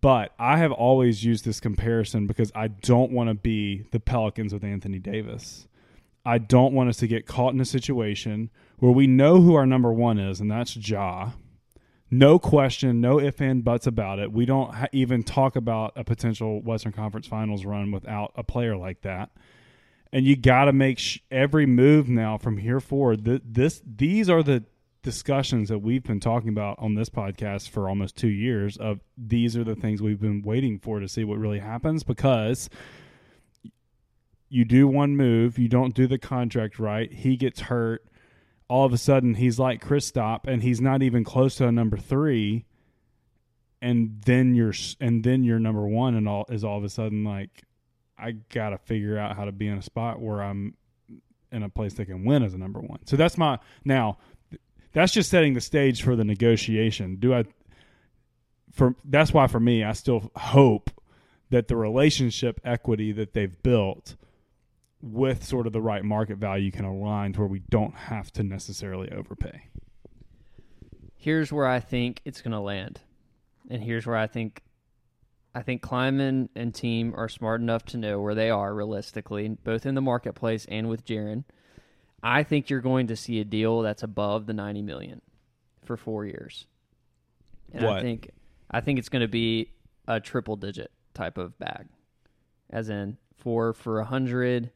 But 0.00 0.32
I 0.38 0.58
have 0.58 0.72
always 0.72 1.24
used 1.24 1.44
this 1.44 1.60
comparison 1.60 2.26
because 2.26 2.52
I 2.54 2.68
don't 2.68 3.12
want 3.12 3.28
to 3.28 3.34
be 3.34 3.84
the 3.90 4.00
Pelicans 4.00 4.52
with 4.52 4.64
Anthony 4.64 4.98
Davis. 4.98 5.66
I 6.24 6.38
don't 6.38 6.72
want 6.72 6.88
us 6.88 6.98
to 6.98 7.06
get 7.06 7.26
caught 7.26 7.54
in 7.54 7.60
a 7.60 7.66
situation 7.66 8.50
where 8.80 8.92
we 8.92 9.06
know 9.06 9.40
who 9.40 9.54
our 9.54 9.66
number 9.66 9.92
one 9.92 10.18
is, 10.18 10.40
and 10.40 10.50
that's 10.50 10.76
Ja. 10.76 11.30
No 12.10 12.40
question, 12.40 13.00
no 13.00 13.20
if 13.20 13.40
and 13.40 13.62
buts 13.62 13.86
about 13.86 14.18
it. 14.18 14.32
We 14.32 14.44
don't 14.44 14.74
ha- 14.74 14.88
even 14.90 15.22
talk 15.22 15.54
about 15.54 15.92
a 15.94 16.02
potential 16.02 16.60
Western 16.60 16.90
Conference 16.90 17.28
Finals 17.28 17.64
run 17.64 17.92
without 17.92 18.32
a 18.34 18.42
player 18.42 18.76
like 18.76 19.02
that. 19.02 19.30
And 20.12 20.26
you 20.26 20.34
got 20.34 20.64
to 20.64 20.72
make 20.72 20.98
sh- 20.98 21.20
every 21.30 21.66
move 21.66 22.08
now 22.08 22.36
from 22.36 22.56
here 22.56 22.80
forward. 22.80 23.24
Th- 23.24 23.42
this, 23.44 23.80
these 23.86 24.28
are 24.28 24.42
the 24.42 24.64
discussions 25.02 25.68
that 25.68 25.78
we've 25.78 26.02
been 26.02 26.18
talking 26.18 26.48
about 26.48 26.76
on 26.80 26.96
this 26.96 27.08
podcast 27.08 27.68
for 27.68 27.88
almost 27.88 28.16
two 28.16 28.28
years. 28.28 28.76
Of 28.76 29.00
these 29.16 29.56
are 29.56 29.62
the 29.62 29.76
things 29.76 30.02
we've 30.02 30.20
been 30.20 30.42
waiting 30.42 30.80
for 30.80 30.98
to 30.98 31.06
see 31.06 31.22
what 31.22 31.38
really 31.38 31.60
happens 31.60 32.02
because 32.02 32.68
you 34.48 34.64
do 34.64 34.88
one 34.88 35.16
move, 35.16 35.58
you 35.58 35.68
don't 35.68 35.94
do 35.94 36.08
the 36.08 36.18
contract 36.18 36.80
right, 36.80 37.12
he 37.12 37.36
gets 37.36 37.60
hurt. 37.60 38.04
All 38.70 38.86
of 38.86 38.92
a 38.92 38.98
sudden, 38.98 39.34
he's 39.34 39.58
like 39.58 39.84
Kristaps, 39.84 40.46
and 40.46 40.62
he's 40.62 40.80
not 40.80 41.02
even 41.02 41.24
close 41.24 41.56
to 41.56 41.66
a 41.66 41.72
number 41.72 41.96
three. 41.96 42.66
And 43.82 44.22
then 44.24 44.54
you're 44.54 44.74
and 45.00 45.24
then 45.24 45.42
you're 45.42 45.58
number 45.58 45.86
one, 45.88 46.14
and 46.14 46.28
all 46.28 46.46
is 46.48 46.62
all 46.62 46.78
of 46.78 46.84
a 46.84 46.88
sudden 46.88 47.24
like, 47.24 47.64
I 48.16 48.32
gotta 48.48 48.78
figure 48.78 49.18
out 49.18 49.34
how 49.34 49.46
to 49.46 49.52
be 49.52 49.66
in 49.66 49.76
a 49.76 49.82
spot 49.82 50.20
where 50.20 50.40
I'm 50.40 50.76
in 51.50 51.64
a 51.64 51.68
place 51.68 51.94
that 51.94 52.06
can 52.06 52.24
win 52.24 52.44
as 52.44 52.54
a 52.54 52.58
number 52.58 52.78
one. 52.78 53.00
So 53.06 53.16
that's 53.16 53.36
my 53.36 53.58
now. 53.84 54.18
That's 54.92 55.12
just 55.12 55.30
setting 55.30 55.54
the 55.54 55.60
stage 55.60 56.02
for 56.02 56.14
the 56.14 56.24
negotiation. 56.24 57.16
Do 57.16 57.34
I? 57.34 57.46
For 58.72 58.94
that's 59.04 59.34
why 59.34 59.48
for 59.48 59.58
me, 59.58 59.82
I 59.82 59.94
still 59.94 60.30
hope 60.36 60.92
that 61.50 61.66
the 61.66 61.74
relationship 61.74 62.60
equity 62.64 63.10
that 63.12 63.32
they've 63.32 63.60
built 63.64 64.14
with 65.02 65.44
sort 65.44 65.66
of 65.66 65.72
the 65.72 65.80
right 65.80 66.04
market 66.04 66.38
value 66.38 66.70
can 66.70 66.84
align 66.84 67.32
to 67.32 67.40
where 67.40 67.48
we 67.48 67.60
don't 67.70 67.94
have 67.94 68.30
to 68.32 68.42
necessarily 68.42 69.10
overpay. 69.10 69.68
Here's 71.16 71.52
where 71.52 71.66
I 71.66 71.80
think 71.80 72.20
it's 72.24 72.40
going 72.40 72.52
to 72.52 72.60
land, 72.60 73.00
and 73.68 73.82
here's 73.82 74.06
where 74.06 74.16
I 74.16 74.26
think, 74.26 74.62
I 75.54 75.62
think 75.62 75.82
Kleiman 75.82 76.48
and 76.54 76.74
team 76.74 77.14
are 77.16 77.28
smart 77.28 77.60
enough 77.60 77.84
to 77.86 77.98
know 77.98 78.20
where 78.20 78.34
they 78.34 78.50
are 78.50 78.74
realistically, 78.74 79.48
both 79.48 79.84
in 79.84 79.94
the 79.94 80.00
marketplace 80.00 80.66
and 80.68 80.88
with 80.88 81.04
Jaren. 81.04 81.44
I 82.22 82.42
think 82.42 82.68
you're 82.68 82.80
going 82.80 83.06
to 83.08 83.16
see 83.16 83.40
a 83.40 83.44
deal 83.44 83.80
that's 83.80 84.02
above 84.02 84.46
the 84.46 84.52
90 84.52 84.82
million 84.82 85.22
for 85.84 85.96
four 85.96 86.24
years. 86.26 86.66
And 87.72 87.86
I 87.86 88.00
think 88.00 88.30
I 88.70 88.80
think 88.80 88.98
it's 88.98 89.08
going 89.08 89.22
to 89.22 89.28
be 89.28 89.72
a 90.06 90.20
triple 90.20 90.56
digit 90.56 90.90
type 91.14 91.38
of 91.38 91.58
bag, 91.58 91.86
as 92.70 92.88
in 92.88 93.16
four 93.38 93.72
for 93.72 94.00
a 94.00 94.04
hundred. 94.04 94.70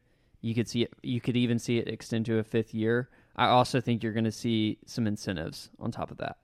You 0.45 0.53
could 0.53 0.67
see 0.67 0.83
it. 0.83 0.93
You 1.01 1.19
could 1.19 1.35
even 1.35 1.57
see 1.57 1.79
it 1.79 1.87
extend 1.87 2.27
to 2.27 2.37
a 2.37 2.43
fifth 2.43 2.71
year. 2.73 3.09
I 3.35 3.47
also 3.47 3.81
think 3.81 4.03
you're 4.03 4.13
going 4.13 4.25
to 4.25 4.31
see 4.31 4.77
some 4.85 5.07
incentives 5.07 5.71
on 5.79 5.91
top 5.91 6.11
of 6.11 6.17
that, 6.17 6.37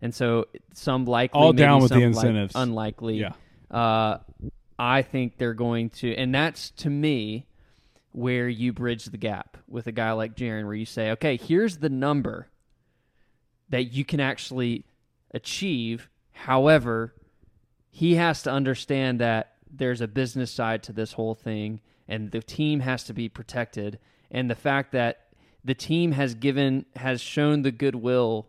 and 0.00 0.14
so 0.14 0.46
some 0.72 1.04
likely, 1.04 1.38
All 1.38 1.52
maybe 1.52 1.58
down 1.58 1.82
with 1.82 1.90
the 1.90 1.96
like- 1.96 2.04
incentives. 2.04 2.54
unlikely. 2.56 3.18
Yeah. 3.20 3.32
Uh, 3.70 4.18
I 4.78 5.02
think 5.02 5.36
they're 5.36 5.52
going 5.54 5.90
to, 5.90 6.14
and 6.16 6.34
that's 6.34 6.70
to 6.70 6.88
me 6.88 7.46
where 8.12 8.48
you 8.48 8.72
bridge 8.72 9.04
the 9.04 9.18
gap 9.18 9.58
with 9.68 9.86
a 9.86 9.92
guy 9.92 10.12
like 10.12 10.34
Jaren, 10.34 10.64
where 10.64 10.74
you 10.74 10.86
say, 10.86 11.10
okay, 11.10 11.36
here's 11.36 11.76
the 11.76 11.90
number 11.90 12.48
that 13.68 13.92
you 13.92 14.04
can 14.04 14.18
actually 14.18 14.84
achieve. 15.34 16.08
However, 16.32 17.14
he 17.90 18.14
has 18.14 18.42
to 18.44 18.50
understand 18.50 19.20
that 19.20 19.52
there's 19.70 20.00
a 20.00 20.08
business 20.08 20.50
side 20.50 20.82
to 20.84 20.92
this 20.92 21.12
whole 21.12 21.34
thing, 21.34 21.80
and 22.08 22.30
the 22.30 22.40
team 22.42 22.80
has 22.80 23.04
to 23.04 23.12
be 23.12 23.28
protected. 23.28 23.98
And 24.30 24.50
the 24.50 24.54
fact 24.54 24.92
that 24.92 25.28
the 25.64 25.74
team 25.74 26.12
has 26.12 26.34
given, 26.34 26.86
has 26.96 27.20
shown 27.20 27.62
the 27.62 27.70
goodwill 27.72 28.48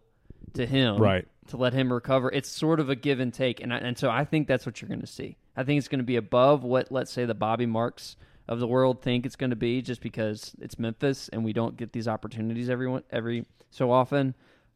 to 0.54 0.66
him, 0.66 0.98
Right. 0.98 1.28
to 1.48 1.58
let 1.58 1.74
him 1.74 1.92
recover. 1.92 2.32
It's 2.32 2.50
sort 2.50 2.80
of 2.80 2.90
a 2.90 2.96
give 2.96 3.20
and 3.20 3.34
take, 3.34 3.60
and 3.60 3.74
I, 3.74 3.78
and 3.78 3.98
so 3.98 4.10
I 4.10 4.24
think 4.26 4.48
that's 4.48 4.66
what 4.66 4.82
you're 4.82 4.90
going 4.90 5.02
to 5.02 5.08
see. 5.08 5.38
I 5.56 5.64
think 5.64 5.78
it's 5.78 5.88
going 5.88 6.00
to 6.00 6.06
be 6.06 6.16
above 6.16 6.64
what 6.64 6.92
let's 6.92 7.12
say 7.12 7.26
the 7.26 7.36
Bobby 7.36 7.66
Marks 7.66 8.16
of 8.48 8.60
the 8.60 8.68
world 8.68 9.02
think 9.02 9.26
it's 9.26 9.36
going 9.36 9.52
to 9.52 9.56
be, 9.56 9.82
just 9.82 10.02
because 10.02 10.56
it's 10.60 10.78
Memphis 10.80 11.30
and 11.30 11.44
we 11.44 11.54
don't 11.54 11.78
get 11.78 11.94
these 11.94 12.08
opportunities 12.08 12.70
everyone 12.70 13.04
every 13.12 13.46
so 13.70 13.92
often. 13.92 14.36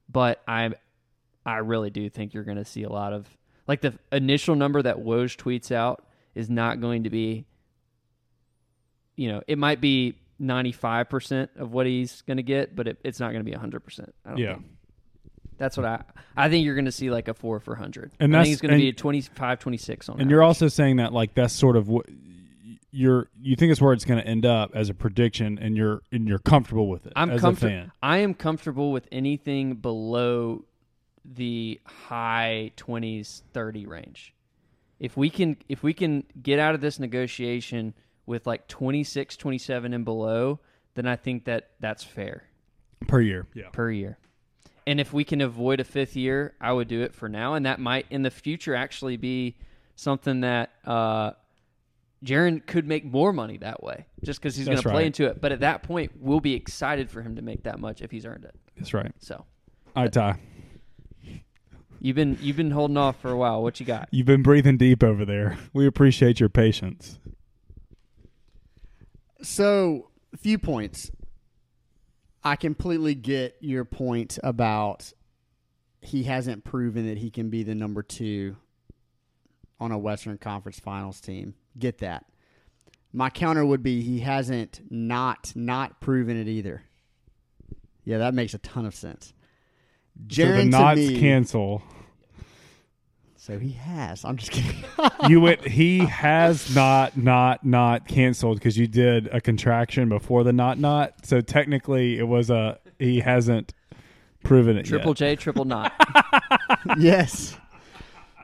But 0.09 0.41
I, 0.47 0.71
I 1.45 1.57
really 1.57 1.89
do 1.89 2.09
think 2.09 2.33
you're 2.33 2.43
going 2.43 2.57
to 2.57 2.65
see 2.65 2.83
a 2.83 2.89
lot 2.89 3.11
of 3.13 3.27
Like 3.67 3.81
the 3.81 3.93
initial 4.11 4.55
number 4.55 4.81
that 4.81 4.97
Woj 4.97 5.35
tweets 5.35 5.71
out 5.71 6.05
is 6.35 6.49
not 6.49 6.79
going 6.79 7.03
to 7.03 7.09
be, 7.09 7.45
you 9.17 9.27
know, 9.29 9.41
it 9.47 9.57
might 9.57 9.81
be 9.81 10.15
95% 10.41 11.49
of 11.57 11.73
what 11.73 11.85
he's 11.85 12.21
going 12.21 12.37
to 12.37 12.43
get, 12.43 12.75
but 12.75 12.87
it, 12.87 12.97
it's 13.03 13.19
not 13.19 13.31
going 13.33 13.43
to 13.43 13.51
be 13.51 13.57
100%. 13.57 14.09
I 14.25 14.29
don't 14.29 14.37
Yeah. 14.37 14.53
think. 14.53 14.65
That's 15.57 15.75
what 15.75 15.87
I 15.87 16.03
I 16.35 16.49
think 16.49 16.63
you're 16.65 16.75
going 16.75 16.85
to 16.85 16.91
see 16.91 17.09
like 17.09 17.27
a 17.27 17.33
4 17.33 17.59
for 17.59 17.71
100. 17.73 18.11
And 18.19 18.31
I 18.35 18.39
that's- 18.39 18.45
think 18.45 18.53
it's 18.53 18.61
going 18.61 18.73
to 18.73 18.77
be 18.77 18.89
a 18.89 18.93
25 18.93 19.59
26 19.59 20.07
on 20.09 20.21
And 20.21 20.29
you're 20.29 20.43
also 20.43 20.67
saying 20.67 20.97
that 20.97 21.11
like 21.13 21.33
that's 21.33 21.53
sort 21.53 21.75
of 21.75 21.89
what 21.89 22.05
you're 22.91 23.27
you 23.41 23.55
think 23.55 23.71
it's 23.71 23.81
where 23.81 23.91
it's 23.93 24.05
going 24.05 24.21
to 24.21 24.27
end 24.27 24.45
up 24.45 24.71
as 24.75 24.89
a 24.89 24.93
prediction, 24.93 25.57
and 25.59 25.75
you're 25.75 26.01
and 26.11 26.27
you're 26.27 26.37
comfortable 26.39 26.87
with 26.87 27.05
it 27.07 27.13
I'm 27.15 27.31
as 27.31 27.39
a 27.39 27.41
comfortable. 27.41 27.71
fan. 27.73 27.91
I 28.03 28.19
am 28.19 28.33
comfortable 28.35 28.91
with 28.91 29.07
anything 29.11 29.75
below 29.75 30.63
the 31.25 31.81
high 31.85 32.71
20s 32.77 33.41
30 33.53 33.85
range. 33.87 34.33
If 34.99 35.17
we 35.17 35.29
can 35.31 35.57
if 35.67 35.81
we 35.83 35.93
can 35.93 36.23
get 36.41 36.59
out 36.59 36.75
of 36.75 36.81
this 36.81 36.99
negotiation 36.99 37.93
with 38.27 38.45
like 38.45 38.67
26 38.67 39.35
27 39.37 39.93
and 39.93 40.05
below, 40.05 40.59
then 40.93 41.07
I 41.07 41.15
think 41.15 41.45
that 41.45 41.71
that's 41.79 42.03
fair 42.03 42.43
per 43.07 43.19
year. 43.21 43.47
Yeah. 43.55 43.69
per 43.71 43.89
year. 43.89 44.19
And 44.85 44.99
if 44.99 45.11
we 45.11 45.23
can 45.23 45.41
avoid 45.41 45.79
a 45.79 45.83
fifth 45.83 46.15
year, 46.15 46.53
I 46.61 46.71
would 46.71 46.87
do 46.87 47.01
it 47.01 47.15
for 47.15 47.27
now 47.27 47.55
and 47.55 47.65
that 47.65 47.79
might 47.79 48.05
in 48.11 48.21
the 48.21 48.29
future 48.31 48.75
actually 48.75 49.17
be 49.17 49.55
something 49.95 50.41
that 50.41 50.69
uh 50.85 51.31
Jaren 52.25 52.65
could 52.65 52.87
make 52.87 53.05
more 53.05 53.31
money 53.31 53.57
that 53.57 53.83
way 53.83 54.05
just 54.23 54.41
because 54.41 54.55
he's 54.55 54.65
going 54.65 54.75
That's 54.77 54.83
to 54.83 54.89
play 54.89 55.01
right. 55.03 55.05
into 55.05 55.27
it. 55.27 55.39
But 55.39 55.51
at 55.51 55.59
that 55.59 55.83
point, 55.83 56.13
we'll 56.19 56.39
be 56.39 56.55
excited 56.55 57.11
for 57.11 57.21
him 57.21 57.35
to 57.35 57.43
make 57.43 57.63
that 57.63 57.79
much 57.79 58.01
if 58.01 58.09
he's 58.09 58.25
earned 58.25 58.43
it. 58.43 58.55
That's 58.75 58.91
right. 58.93 59.11
So 59.19 59.45
All 59.95 60.03
right, 60.03 60.11
Ty. 60.11 60.39
you've 61.99 62.15
been 62.15 62.37
you've 62.41 62.57
been 62.57 62.71
holding 62.71 62.97
off 62.97 63.19
for 63.21 63.29
a 63.29 63.37
while. 63.37 63.61
What 63.61 63.79
you 63.79 63.85
got? 63.85 64.09
You've 64.11 64.25
been 64.25 64.41
breathing 64.41 64.77
deep 64.77 65.03
over 65.03 65.25
there. 65.25 65.57
We 65.73 65.85
appreciate 65.85 66.39
your 66.39 66.49
patience. 66.49 67.19
So, 69.49 70.11
a 70.33 70.37
few 70.37 70.59
points. 70.59 71.09
I 72.43 72.57
completely 72.57 73.15
get 73.15 73.55
your 73.61 73.85
point 73.85 74.37
about 74.43 75.13
he 76.01 76.23
hasn't 76.23 76.65
proven 76.65 77.07
that 77.07 77.17
he 77.17 77.29
can 77.29 77.49
be 77.49 77.63
the 77.63 77.73
number 77.73 78.03
two 78.03 78.57
on 79.79 79.93
a 79.93 79.97
Western 79.97 80.37
Conference 80.37 80.79
Finals 80.79 81.21
team. 81.21 81.55
Get 81.79 81.99
that. 81.99 82.25
My 83.13 83.29
counter 83.29 83.65
would 83.65 83.81
be 83.81 84.01
he 84.01 84.19
hasn't 84.19 84.81
not 84.89 85.53
not 85.55 86.01
proven 86.01 86.37
it 86.37 86.49
either. 86.49 86.83
Yeah, 88.03 88.17
that 88.17 88.33
makes 88.33 88.53
a 88.53 88.59
ton 88.59 88.85
of 88.85 88.93
sense. 88.93 89.33
so 90.29 90.43
the 90.43 90.51
Jaren 90.51 90.69
knots 90.69 90.99
me- 90.99 91.19
cancel. 91.21 91.81
So 93.47 93.57
he 93.57 93.71
has. 93.71 94.25
I'm 94.25 94.35
just 94.35 94.51
kidding. 94.51 94.83
You 95.29 95.39
went. 95.39 95.65
He 95.65 95.99
has 95.99 96.75
not 96.75 97.15
not 97.15 97.65
not 97.65 98.05
canceled 98.05 98.59
because 98.59 98.77
you 98.77 98.87
did 98.87 99.27
a 99.27 99.39
contraction 99.39 100.09
before 100.09 100.43
the 100.43 100.51
not 100.51 100.79
not. 100.79 101.25
So 101.25 101.39
technically, 101.39 102.19
it 102.19 102.27
was 102.27 102.49
a 102.49 102.77
he 102.99 103.21
hasn't 103.21 103.73
proven 104.43 104.75
it 104.77 104.83
Triple 104.83 105.11
yet. 105.11 105.17
J, 105.17 105.35
triple 105.37 105.63
not. 105.63 105.93
yes. 106.97 107.57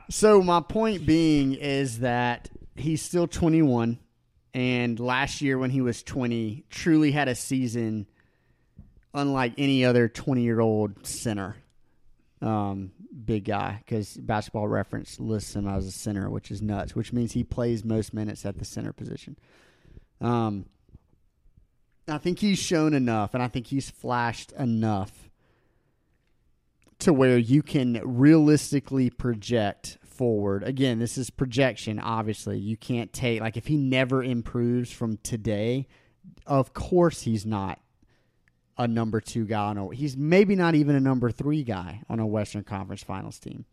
So 0.08 0.42
my 0.42 0.60
point 0.60 1.04
being 1.04 1.52
is 1.52 1.98
that 1.98 2.48
he's 2.74 3.02
still 3.02 3.26
21 3.26 3.98
and 4.54 4.98
last 4.98 5.42
year 5.42 5.58
when 5.58 5.68
he 5.68 5.82
was 5.82 6.02
20 6.02 6.64
truly 6.70 7.12
had 7.12 7.28
a 7.28 7.34
season 7.34 8.06
unlike 9.12 9.52
any 9.58 9.84
other 9.84 10.08
20-year-old 10.08 11.06
center. 11.06 11.56
Um, 12.42 12.92
big 13.24 13.44
guy 13.44 13.82
cuz 13.86 14.16
basketball 14.16 14.68
reference 14.68 15.18
lists 15.18 15.56
him 15.56 15.66
as 15.66 15.86
a 15.86 15.92
center, 15.92 16.28
which 16.28 16.50
is 16.50 16.60
nuts, 16.60 16.94
which 16.94 17.12
means 17.12 17.32
he 17.32 17.44
plays 17.44 17.84
most 17.84 18.12
minutes 18.12 18.44
at 18.44 18.58
the 18.58 18.64
center 18.64 18.92
position. 18.92 19.36
Um 20.20 20.66
I 22.06 22.18
think 22.18 22.40
he's 22.40 22.58
shown 22.58 22.92
enough 22.92 23.32
and 23.32 23.42
I 23.42 23.48
think 23.48 23.68
he's 23.68 23.88
flashed 23.88 24.52
enough 24.52 25.30
to 26.98 27.12
where 27.12 27.38
you 27.38 27.62
can 27.62 28.00
realistically 28.04 29.10
project 29.10 29.98
forward. 30.02 30.62
Again, 30.62 30.98
this 30.98 31.18
is 31.18 31.30
projection, 31.30 31.98
obviously. 31.98 32.58
You 32.58 32.76
can't 32.76 33.12
take, 33.12 33.40
like, 33.40 33.56
if 33.56 33.66
he 33.66 33.76
never 33.76 34.22
improves 34.22 34.90
from 34.90 35.18
today, 35.18 35.86
of 36.46 36.72
course 36.72 37.22
he's 37.22 37.44
not 37.44 37.80
a 38.76 38.88
number 38.88 39.20
two 39.20 39.44
guy. 39.44 39.64
On 39.66 39.78
a, 39.78 39.94
he's 39.94 40.16
maybe 40.16 40.56
not 40.56 40.74
even 40.74 40.94
a 40.94 41.00
number 41.00 41.30
three 41.30 41.62
guy 41.62 42.02
on 42.08 42.20
a 42.20 42.26
Western 42.26 42.64
Conference 42.64 43.02
Finals 43.02 43.38
team. 43.38 43.64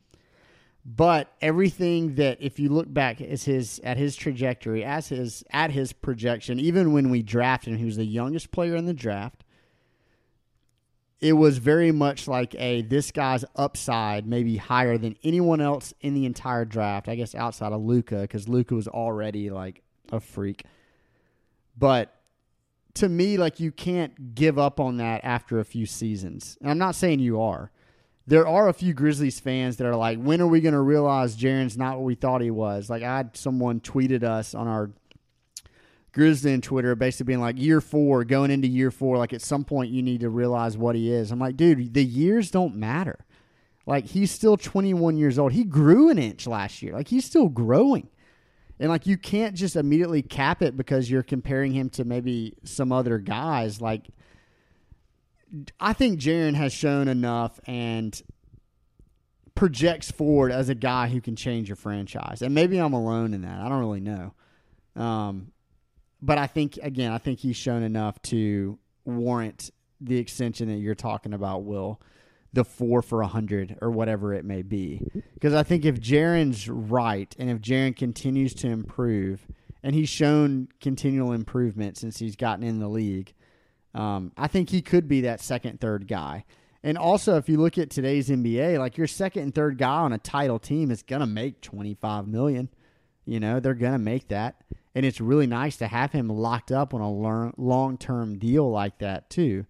But 0.84 1.32
everything 1.42 2.16
that, 2.16 2.40
if 2.42 2.60
you 2.60 2.70
look 2.70 2.92
back 2.92 3.22
as 3.22 3.44
his 3.44 3.80
at 3.84 3.98
his 3.98 4.16
trajectory, 4.16 4.84
as 4.84 5.10
his 5.10 5.44
at 5.52 5.72
his 5.72 5.94
projection, 5.94 6.60
even 6.60 6.92
when 6.94 7.10
we 7.10 7.22
drafted 7.22 7.74
him, 7.74 7.80
he 7.80 7.86
was 7.86 7.98
the 7.98 8.06
youngest 8.06 8.52
player 8.52 8.76
in 8.76 8.86
the 8.86 8.94
draft 8.94 9.44
it 11.22 11.34
was 11.34 11.60
very 11.60 11.92
much 11.92 12.28
like 12.28 12.56
a 12.56 12.82
this 12.82 13.12
guy's 13.12 13.46
upside 13.56 14.26
maybe 14.26 14.58
higher 14.58 14.98
than 14.98 15.16
anyone 15.24 15.62
else 15.62 15.94
in 16.02 16.16
the 16.16 16.26
entire 16.26 16.66
draft. 16.66 17.08
I 17.08 17.16
guess 17.16 17.36
outside 17.36 17.72
of 17.72 17.82
Luka 17.82 18.22
because 18.22 18.50
Luka 18.50 18.74
was 18.74 18.88
already 18.88 19.52
like 19.52 19.84
a 20.12 20.20
freak. 20.20 20.66
But 21.78 22.14
to 22.96 23.10
me, 23.10 23.38
like 23.38 23.60
you 23.60 23.72
can't 23.72 24.36
give 24.36 24.58
up 24.58 24.80
on 24.80 24.98
that 24.98 25.22
after 25.24 25.60
a 25.60 25.66
few 25.66 25.86
seasons. 25.86 26.58
And 26.62 26.70
I'm 26.70 26.78
not 26.78 26.96
saying 26.96 27.20
you 27.20 27.42
are. 27.42 27.72
There 28.28 28.48
are 28.48 28.70
a 28.70 28.74
few 28.74 28.94
Grizzlies 28.94 29.40
fans 29.40 29.78
that 29.78 29.88
are 29.88 29.96
like, 29.96 30.20
when 30.20 30.42
are 30.42 30.48
we 30.48 30.62
going 30.62 30.74
to 30.74 30.82
realize 30.82 31.36
Jaren's 31.36 31.78
not 31.78 31.98
what 31.98 32.06
we 32.06 32.16
thought 32.16 32.42
he 32.42 32.52
was? 32.52 32.90
Like 32.90 33.04
I 33.04 33.18
had 33.18 33.36
someone 33.36 33.80
tweeted 33.80 34.24
us 34.24 34.54
on 34.54 34.68
our 34.68 34.92
Grizz 36.14 36.44
Den 36.44 36.62
Twitter 36.62 36.96
basically 36.96 37.32
being 37.32 37.42
like 37.42 37.58
year 37.58 37.82
four, 37.82 38.24
going 38.24 38.52
into 38.52 38.68
year 38.68 38.92
four, 38.92 39.18
like 39.18 39.34
at 39.34 39.42
some 39.42 39.64
point 39.64 39.92
you 39.92 40.02
need 40.02 40.22
to 40.22 40.30
realize 40.30 40.78
what 40.78 40.96
he 40.96 41.12
is. 41.12 41.32
I'm 41.32 41.40
like, 41.40 41.58
dude, 41.58 41.94
the 41.94 42.04
years 42.04 42.52
don't 42.52 42.76
matter. 42.76 43.26
Like 43.86 44.06
he's 44.06 44.32
still 44.32 44.58
21 44.58 45.18
years 45.18 45.40
old. 45.40 45.54
He 45.54 45.64
grew 45.64 46.10
an 46.10 46.20
inch 46.20 46.48
last 46.48 46.82
year. 46.82 46.94
Like 46.94 47.08
he's 47.08 47.26
still 47.26 47.50
growing. 47.50 48.10
And 48.82 48.90
like 48.90 49.06
you 49.06 49.16
can't 49.16 49.56
just 49.56 49.76
immediately 49.76 50.24
cap 50.24 50.64
it 50.64 50.76
because 50.76 51.10
you're 51.10 51.22
comparing 51.22 51.72
him 51.72 51.92
to 51.92 52.04
maybe 52.04 52.56
some 52.64 52.92
other 52.92 53.20
guys. 53.20 53.80
Like 53.80 54.08
I 55.80 55.94
think 55.94 56.20
Jaren 56.20 56.56
has 56.56 56.74
shown 56.74 57.08
enough 57.08 57.60
and 57.68 58.20
projects 59.54 60.10
forward 60.10 60.52
as 60.52 60.70
a 60.70 60.74
guy 60.74 61.10
who 61.10 61.22
can 61.22 61.36
change 61.36 61.70
your 61.70 61.76
franchise. 61.76 62.42
And 62.42 62.56
maybe 62.56 62.80
I'm 62.80 62.94
alone 62.94 63.36
in 63.36 63.44
that. 63.44 63.62
I 63.62 63.70
don't 63.70 63.80
really 63.80 64.00
know. 64.00 64.34
Um, 64.96 65.52
but 66.20 66.40
I 66.40 66.48
think 66.48 66.80
again, 66.82 67.12
I 67.12 67.20
think 67.20 67.38
he's 67.38 67.58
shown 67.58 67.84
enough 67.84 68.20
to 68.24 68.80
warrant 69.06 69.70
the 70.00 70.18
extension 70.18 70.70
that 70.70 70.78
you're 70.78 70.96
talking 70.96 71.34
about, 71.34 71.66
Will, 71.66 72.02
the 72.54 72.66
four 72.66 73.02
for 73.02 73.22
a 73.22 73.28
hundred 73.28 73.78
or 73.82 73.90
whatever 73.90 74.34
it 74.34 74.46
may 74.46 74.62
be. 74.62 75.02
Because 75.34 75.54
I 75.54 75.64
think 75.64 75.86
if 75.86 76.00
Jaren's 76.00 76.70
right 76.70 77.34
and 77.40 77.50
if 77.50 77.60
Jaren 77.60 77.96
continues 77.96 78.54
to 78.56 78.68
improve, 78.68 79.48
and 79.84 79.96
he's 79.96 80.10
shown 80.10 80.68
continual 80.80 81.32
improvement 81.32 81.98
since 81.98 82.20
he's 82.20 82.36
gotten 82.36 82.64
in 82.64 82.80
the 82.80 82.88
league, 82.88 83.34
um, 83.96 84.32
I 84.38 84.48
think 84.48 84.70
he 84.70 84.82
could 84.82 85.08
be 85.08 85.22
that 85.22 85.42
second, 85.42 85.82
third 85.82 86.08
guy. 86.08 86.46
And 86.84 86.98
also, 86.98 87.38
if 87.38 87.50
you 87.50 87.58
look 87.58 87.78
at 87.78 87.90
today's 87.90 88.30
NBA, 88.30 88.78
like 88.78 88.98
your 88.98 89.08
second 89.08 89.44
and 89.44 89.56
third 89.56 89.78
guy 89.78 90.00
on 90.00 90.14
a 90.14 90.18
title 90.18 90.60
team 90.60 90.92
is 90.92 91.04
gonna 91.04 91.28
make 91.28 91.62
twenty 91.62 91.94
five 91.94 92.28
million. 92.28 92.70
You 93.26 93.40
know, 93.40 93.60
they're 93.60 93.74
gonna 93.74 94.00
make 94.00 94.28
that 94.30 94.62
and 94.94 95.06
it's 95.06 95.22
really 95.22 95.48
nice 95.48 95.78
to 95.78 95.88
have 95.88 96.12
him 96.12 96.28
locked 96.28 96.72
up 96.72 96.94
on 96.94 97.02
a 97.02 97.52
long 97.62 97.98
term 97.98 98.38
deal 98.38 98.70
like 98.70 98.98
that 99.00 99.30
too. 99.30 99.66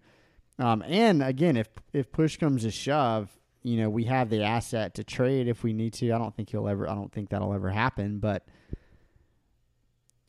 Um, 0.58 0.82
and 0.86 1.22
again, 1.22 1.56
if 1.56 1.68
if 1.92 2.12
push 2.12 2.36
comes 2.36 2.62
to 2.62 2.70
shove, 2.70 3.30
you 3.62 3.76
know 3.78 3.90
we 3.90 4.04
have 4.04 4.30
the 4.30 4.42
asset 4.42 4.94
to 4.94 5.04
trade 5.04 5.48
if 5.48 5.62
we 5.62 5.72
need 5.72 5.94
to. 5.94 6.12
I 6.12 6.18
don't 6.18 6.34
think 6.34 6.50
he'll 6.50 6.68
ever. 6.68 6.88
I 6.88 6.94
don't 6.94 7.12
think 7.12 7.30
that'll 7.30 7.54
ever 7.54 7.70
happen. 7.70 8.18
But 8.18 8.46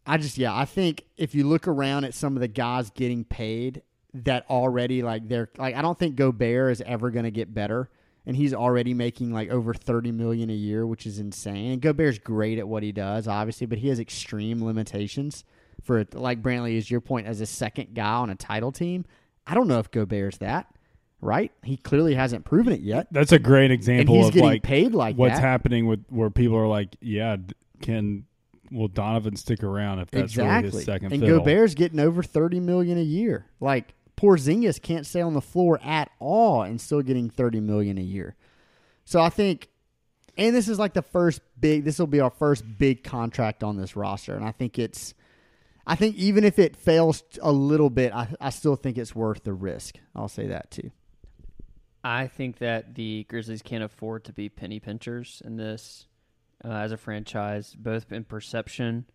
I 0.05 0.17
just 0.17 0.37
yeah, 0.37 0.55
I 0.55 0.65
think 0.65 1.05
if 1.17 1.35
you 1.35 1.47
look 1.47 1.67
around 1.67 2.05
at 2.05 2.13
some 2.13 2.35
of 2.35 2.41
the 2.41 2.47
guys 2.47 2.89
getting 2.89 3.23
paid 3.23 3.83
that 4.13 4.45
already 4.49 5.01
like 5.01 5.27
they're 5.27 5.49
like 5.57 5.75
I 5.75 5.81
don't 5.81 5.97
think 5.97 6.15
Gobert 6.15 6.71
is 6.71 6.81
ever 6.81 7.09
going 7.09 7.25
to 7.25 7.31
get 7.31 7.53
better 7.53 7.89
and 8.25 8.35
he's 8.35 8.53
already 8.53 8.93
making 8.93 9.31
like 9.33 9.49
over 9.49 9.73
30 9.73 10.11
million 10.11 10.49
a 10.49 10.53
year, 10.53 10.87
which 10.87 11.05
is 11.05 11.19
insane. 11.19 11.73
And 11.73 11.81
Gobert's 11.81 12.19
great 12.19 12.57
at 12.57 12.67
what 12.67 12.83
he 12.83 12.91
does, 12.91 13.27
obviously, 13.27 13.67
but 13.67 13.79
he 13.79 13.89
has 13.89 13.99
extreme 13.99 14.63
limitations 14.63 15.43
for 15.83 16.05
like 16.13 16.41
Brantley 16.41 16.77
is 16.77 16.89
your 16.89 17.01
point 17.01 17.27
as 17.27 17.41
a 17.41 17.45
second 17.45 17.93
guy 17.93 18.13
on 18.13 18.29
a 18.29 18.35
title 18.35 18.71
team. 18.71 19.05
I 19.45 19.53
don't 19.55 19.67
know 19.67 19.79
if 19.79 19.91
Gobert's 19.91 20.37
that, 20.37 20.73
right? 21.21 21.51
He 21.63 21.77
clearly 21.77 22.15
hasn't 22.15 22.45
proven 22.45 22.73
it 22.73 22.81
yet. 22.81 23.07
That's 23.11 23.31
a 23.31 23.39
great 23.39 23.71
example 23.71 24.15
he's 24.15 24.27
of 24.27 24.33
getting 24.33 24.49
like 24.49 24.63
paid 24.63 24.93
like 24.93 25.15
what's 25.17 25.35
that. 25.35 25.41
happening 25.41 25.85
with 25.87 26.05
where 26.09 26.29
people 26.29 26.57
are 26.57 26.67
like, 26.67 26.95
yeah, 27.01 27.37
can 27.81 28.25
will 28.71 28.87
Donovan 28.87 29.35
stick 29.35 29.61
around 29.63 29.99
if 29.99 30.09
that's 30.11 30.35
really 30.37 30.63
his 30.63 30.83
second 30.83 31.11
and 31.13 31.21
fiddle? 31.21 31.39
Gobert's 31.39 31.75
getting 31.75 31.99
over 31.99 32.23
30 32.23 32.59
million 32.59 32.97
a 32.97 33.03
year. 33.03 33.45
Like 33.59 33.93
Porzingis 34.17 34.81
can't 34.81 35.05
stay 35.05 35.21
on 35.21 35.33
the 35.33 35.41
floor 35.41 35.79
at 35.83 36.09
all 36.19 36.63
and 36.63 36.79
still 36.79 37.01
getting 37.01 37.29
30 37.29 37.59
million 37.59 37.97
a 37.97 38.01
year. 38.01 38.35
So 39.05 39.19
I 39.19 39.29
think 39.29 39.69
And 40.37 40.55
this 40.55 40.67
is 40.67 40.79
like 40.79 40.93
the 40.93 41.01
first 41.01 41.41
big. 41.59 41.83
This 41.83 41.99
will 41.99 42.07
be 42.07 42.19
our 42.19 42.31
first 42.31 42.63
big 42.77 43.03
contract 43.03 43.63
on 43.63 43.77
this 43.77 43.95
roster, 43.95 44.35
and 44.35 44.45
I 44.45 44.51
think 44.51 44.79
it's. 44.79 45.13
I 45.85 45.95
think 45.95 46.15
even 46.15 46.43
if 46.43 46.59
it 46.59 46.75
fails 46.75 47.23
a 47.41 47.51
little 47.51 47.89
bit, 47.89 48.13
I, 48.13 48.27
I 48.39 48.49
still 48.51 48.75
think 48.75 48.97
it's 48.97 49.15
worth 49.15 49.43
the 49.43 49.53
risk. 49.53 49.97
I'll 50.15 50.29
say 50.29 50.47
that 50.47 50.71
too. 50.71 50.91
I 52.03 52.27
think 52.27 52.59
that 52.59 52.95
the 52.95 53.25
Grizzlies 53.29 53.61
can't 53.61 53.83
afford 53.83 54.25
to 54.25 54.33
be 54.33 54.49
penny 54.49 54.79
pinchers 54.79 55.41
in 55.45 55.57
this 55.57 56.07
uh, 56.63 56.69
as 56.69 56.91
a 56.91 56.97
franchise, 56.97 57.75
both 57.77 58.11
in 58.11 58.23
perception 58.23 59.05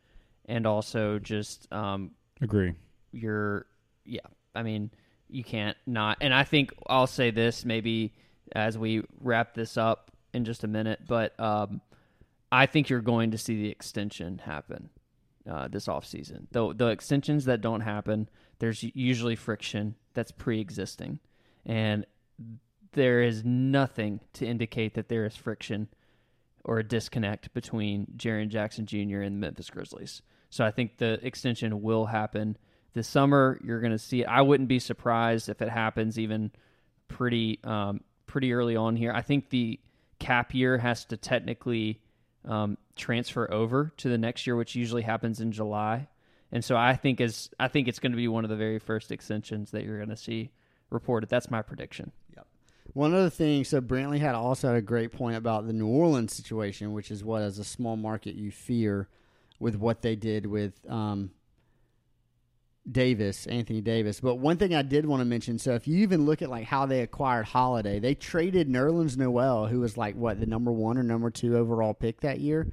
and 0.46 0.66
also 0.66 1.18
just 1.18 1.70
um, 1.72 2.12
Agree. 2.40 2.74
your 3.12 3.66
yeah. 4.04 4.20
I 4.54 4.62
mean, 4.62 4.90
you 5.28 5.44
can't 5.44 5.76
not. 5.86 6.18
And 6.20 6.34
I 6.34 6.44
think 6.44 6.72
I'll 6.86 7.06
say 7.06 7.30
this 7.30 7.64
maybe 7.64 8.14
as 8.52 8.78
we 8.78 9.02
wrap 9.20 9.54
this 9.54 9.76
up 9.76 10.10
in 10.32 10.44
just 10.44 10.64
a 10.64 10.66
minute, 10.66 11.00
but 11.06 11.38
um, 11.38 11.80
I 12.50 12.66
think 12.66 12.88
you're 12.88 13.00
going 13.00 13.32
to 13.32 13.38
see 13.38 13.62
the 13.62 13.68
extension 13.68 14.38
happen 14.38 14.88
uh, 15.48 15.68
this 15.68 15.86
offseason. 15.86 16.46
The 16.52 16.74
the 16.74 16.86
extensions 16.88 17.44
that 17.46 17.60
don't 17.60 17.80
happen, 17.80 18.28
there's 18.58 18.82
usually 18.82 19.36
friction 19.36 19.94
that's 20.14 20.30
pre-existing, 20.30 21.20
and 21.64 22.06
there 22.92 23.22
is 23.22 23.44
nothing 23.44 24.20
to 24.34 24.46
indicate 24.46 24.94
that 24.94 25.08
there 25.08 25.24
is 25.24 25.36
friction 25.36 25.88
or 26.64 26.78
a 26.78 26.84
disconnect 26.84 27.52
between 27.54 28.06
Jaren 28.16 28.48
Jackson 28.48 28.86
Jr. 28.86 29.20
and 29.20 29.36
the 29.36 29.40
Memphis 29.40 29.70
Grizzlies. 29.70 30.22
So 30.50 30.64
I 30.64 30.70
think 30.70 30.98
the 30.98 31.24
extension 31.24 31.82
will 31.82 32.06
happen 32.06 32.56
this 32.94 33.08
summer. 33.08 33.60
You're 33.62 33.80
going 33.80 33.92
to 33.92 33.98
see 33.98 34.22
it. 34.22 34.26
I 34.26 34.42
wouldn't 34.42 34.68
be 34.68 34.78
surprised 34.78 35.48
if 35.48 35.62
it 35.62 35.68
happens 35.68 36.18
even 36.18 36.50
pretty 37.08 37.60
um, 37.64 38.00
pretty 38.26 38.52
early 38.52 38.76
on 38.76 38.96
here. 38.96 39.12
I 39.12 39.22
think 39.22 39.50
the 39.50 39.80
cap 40.18 40.54
year 40.54 40.78
has 40.78 41.04
to 41.06 41.16
technically 41.16 42.00
um, 42.44 42.76
transfer 42.98 43.50
over 43.52 43.92
to 43.98 44.08
the 44.08 44.18
next 44.18 44.46
year, 44.46 44.56
which 44.56 44.74
usually 44.74 45.02
happens 45.02 45.40
in 45.40 45.52
July. 45.52 46.08
And 46.50 46.64
so 46.64 46.76
I 46.76 46.94
think 46.96 47.20
is 47.20 47.50
I 47.58 47.68
think 47.68 47.88
it's 47.88 47.98
going 47.98 48.12
to 48.12 48.16
be 48.16 48.28
one 48.28 48.44
of 48.44 48.50
the 48.50 48.56
very 48.56 48.78
first 48.78 49.12
extensions 49.12 49.70
that 49.70 49.84
you're 49.84 49.98
going 49.98 50.08
to 50.08 50.16
see 50.16 50.50
reported. 50.90 51.28
That's 51.28 51.50
my 51.50 51.62
prediction. 51.62 52.12
Yep. 52.36 52.46
One 52.94 53.14
other 53.14 53.30
thing, 53.30 53.64
so 53.64 53.80
Brantley 53.80 54.18
had 54.18 54.34
also 54.34 54.68
had 54.68 54.76
a 54.76 54.82
great 54.82 55.12
point 55.12 55.36
about 55.36 55.66
the 55.66 55.74
New 55.74 55.86
Orleans 55.86 56.34
situation, 56.34 56.92
which 56.92 57.10
is 57.10 57.22
what, 57.22 57.42
as 57.42 57.58
a 57.58 57.64
small 57.64 57.96
market, 57.96 58.34
you 58.34 58.50
fear 58.50 59.08
with 59.60 59.76
what 59.76 60.00
they 60.00 60.16
did 60.16 60.46
with 60.46 60.72
um, 60.88 61.30
Davis, 62.90 63.46
Anthony 63.46 63.80
Davis. 63.80 64.20
But 64.20 64.36
one 64.36 64.56
thing 64.56 64.74
I 64.74 64.82
did 64.82 65.04
want 65.04 65.20
to 65.20 65.24
mention, 65.24 65.58
so 65.58 65.74
if 65.74 65.86
you 65.86 65.98
even 65.98 66.24
look 66.24 66.42
at 66.42 66.48
like 66.48 66.64
how 66.64 66.86
they 66.86 67.00
acquired 67.00 67.46
Holiday, 67.46 67.98
they 67.98 68.14
traded 68.14 68.68
Nerlens 68.68 69.16
Noel, 69.16 69.66
who 69.66 69.80
was 69.80 69.96
like 69.96 70.14
what 70.16 70.40
the 70.40 70.46
number 70.46 70.72
one 70.72 70.96
or 70.96 71.02
number 71.02 71.30
two 71.30 71.56
overall 71.56 71.92
pick 71.92 72.20
that 72.20 72.40
year, 72.40 72.66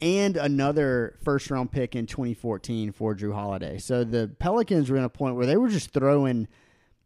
and 0.00 0.36
another 0.36 1.16
first 1.24 1.50
round 1.50 1.72
pick 1.72 1.94
in 1.96 2.06
2014 2.06 2.92
for 2.92 3.14
Jrue 3.14 3.34
Holiday. 3.34 3.78
So 3.78 4.04
the 4.04 4.30
Pelicans 4.38 4.90
were 4.90 4.96
in 4.96 5.04
a 5.04 5.08
point 5.08 5.36
where 5.36 5.46
they 5.46 5.56
were 5.56 5.68
just 5.68 5.90
throwing 5.90 6.48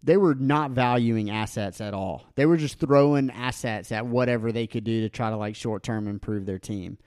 they 0.03 0.17
were 0.17 0.35
not 0.35 0.71
valuing 0.71 1.31
assets 1.31 1.81
at 1.81 1.93
all. 1.93 2.25
They 2.35 2.47
were 2.47 2.57
just 2.57 2.79
throwing 2.79 3.31
assets 3.31 3.93
at 3.93 4.07
whatever 4.07 4.51
they 4.51 4.67
could 4.67 4.85
do 4.85 5.03
to 5.03 5.09
try 5.11 5.31
to 5.31 5.37
like 5.37 5.57
short 5.57 5.83
term 5.83 6.09
improve 6.09 6.47
their 6.47 6.59
team. 6.59 6.99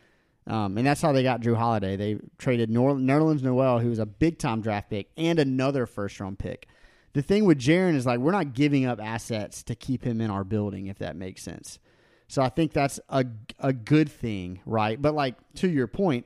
Um, 0.46 0.78
and 0.78 0.86
that's 0.86 1.02
how 1.02 1.13
they 1.13 1.24
got 1.24 1.41
Jrue 1.41 1.56
Holiday. 1.56 1.96
They 1.96 2.17
traded 2.38 2.69
Nor- 2.69 2.96
Nerlens 2.96 3.41
Noel, 3.41 3.80
who 3.80 3.89
was 3.89 4.00
a 4.00 4.06
big 4.06 4.38
time 4.38 4.62
draft 4.62 4.89
pick, 4.89 5.10
and 5.17 5.39
another 5.39 5.86
first 5.86 6.19
round 6.19 6.38
pick. 6.38 6.67
The 7.13 7.22
thing 7.22 7.46
with 7.46 7.60
Jaren 7.60 7.96
is 7.96 8.06
like 8.06 8.19
we're 8.19 8.32
not 8.32 8.54
giving 8.54 8.86
up 8.86 9.00
assets 9.02 9.63
to 9.63 9.76
keep 9.76 10.04
him 10.04 10.19
in 10.19 10.30
our 10.30 10.43
building, 10.43 10.88
if 10.88 11.00
that 11.00 11.15
makes 11.15 11.41
sense. 11.43 11.80
So 12.28 12.42
I 12.42 12.50
think 12.50 12.74
that's 12.74 13.00
a 13.10 13.26
a 13.60 13.74
good 13.74 14.12
thing, 14.12 14.60
right? 14.66 15.02
But 15.02 15.14
like 15.14 15.36
to 15.56 15.70
your 15.70 15.88
point, 15.88 16.26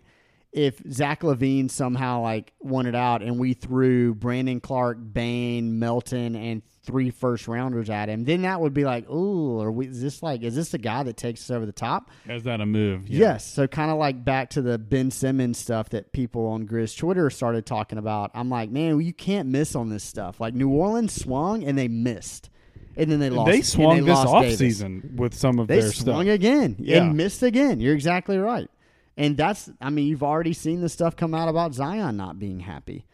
if 0.51 0.81
Zach 0.91 1.21
LaVine 1.21 1.69
somehow 1.69 2.21
like 2.21 2.53
won 2.59 2.85
it 2.85 2.95
out 2.95 3.21
and 3.21 3.37
we 3.39 3.53
threw 3.53 4.15
Brandon 4.15 4.59
Clarke, 4.59 4.97
Bane, 5.13 5.77
Melton, 5.79 6.35
and 6.35 6.61
three 6.83 7.11
first 7.11 7.47
rounders 7.47 7.89
at 7.89 8.07
him, 8.07 8.23
then 8.23 8.43
that 8.43 8.61
would 8.61 8.73
be 8.73 8.85
like, 8.85 9.09
ooh, 9.09 9.61
are 9.61 9.71
we? 9.71 9.87
Is 9.87 10.01
this 10.01 10.23
like, 10.23 10.41
is 10.41 10.55
this 10.55 10.69
the 10.69 10.77
guy 10.77 11.03
that 11.03 11.17
takes 11.17 11.41
us 11.41 11.51
over 11.51 11.65
the 11.65 11.73
top? 11.73 12.09
Is 12.27 12.43
that 12.43 12.61
a 12.61 12.65
move? 12.65 13.09
Yeah. 13.09 13.19
Yes. 13.19 13.45
So 13.45 13.67
kind 13.67 13.91
of 13.91 13.97
like 13.97 14.23
back 14.23 14.49
to 14.51 14.61
the 14.61 14.77
Ben 14.77 15.11
Simmons 15.11 15.57
stuff 15.57 15.89
that 15.89 16.13
people 16.13 16.47
on 16.47 16.65
Grizz 16.65 16.97
Twitter 16.97 17.29
started 17.29 17.65
talking 17.65 17.97
about. 17.97 18.31
I'm 18.33 18.49
like, 18.49 18.69
man, 18.69 18.99
you 19.01 19.13
can't 19.13 19.49
miss 19.49 19.75
on 19.75 19.89
this 19.89 20.03
stuff. 20.03 20.39
Like 20.39 20.53
New 20.53 20.69
Orleans 20.69 21.13
swung 21.13 21.63
and 21.63 21.77
they 21.77 21.89
missed. 21.89 22.49
And 22.97 23.11
then 23.11 23.19
they 23.19 23.29
lost. 23.29 23.51
They 23.51 23.61
swung 23.61 24.05
this 24.05 24.15
lost 24.15 24.27
off 24.27 24.51
season 24.53 25.13
with 25.15 25.33
some 25.33 25.59
of 25.59 25.67
They 25.67 25.79
their 25.81 25.91
swung 25.91 26.23
stuff. 26.25 26.33
again 26.35 26.75
Yeah. 26.79 27.03
and 27.03 27.15
missed 27.15 27.43
again. 27.43 27.79
You're 27.79 27.93
exactly 27.93 28.37
right. 28.37 28.69
And 29.15 29.35
that's, 29.37 29.69
I 29.81 29.89
mean, 29.89 30.07
you've 30.07 30.23
already 30.23 30.53
seen 30.53 30.81
the 30.81 30.89
stuff 30.89 31.15
come 31.15 31.33
out 31.33 31.47
about 31.49 31.73
Zion 31.73 32.17
not 32.17 32.37
being 32.39 32.59
happy. 32.61 33.05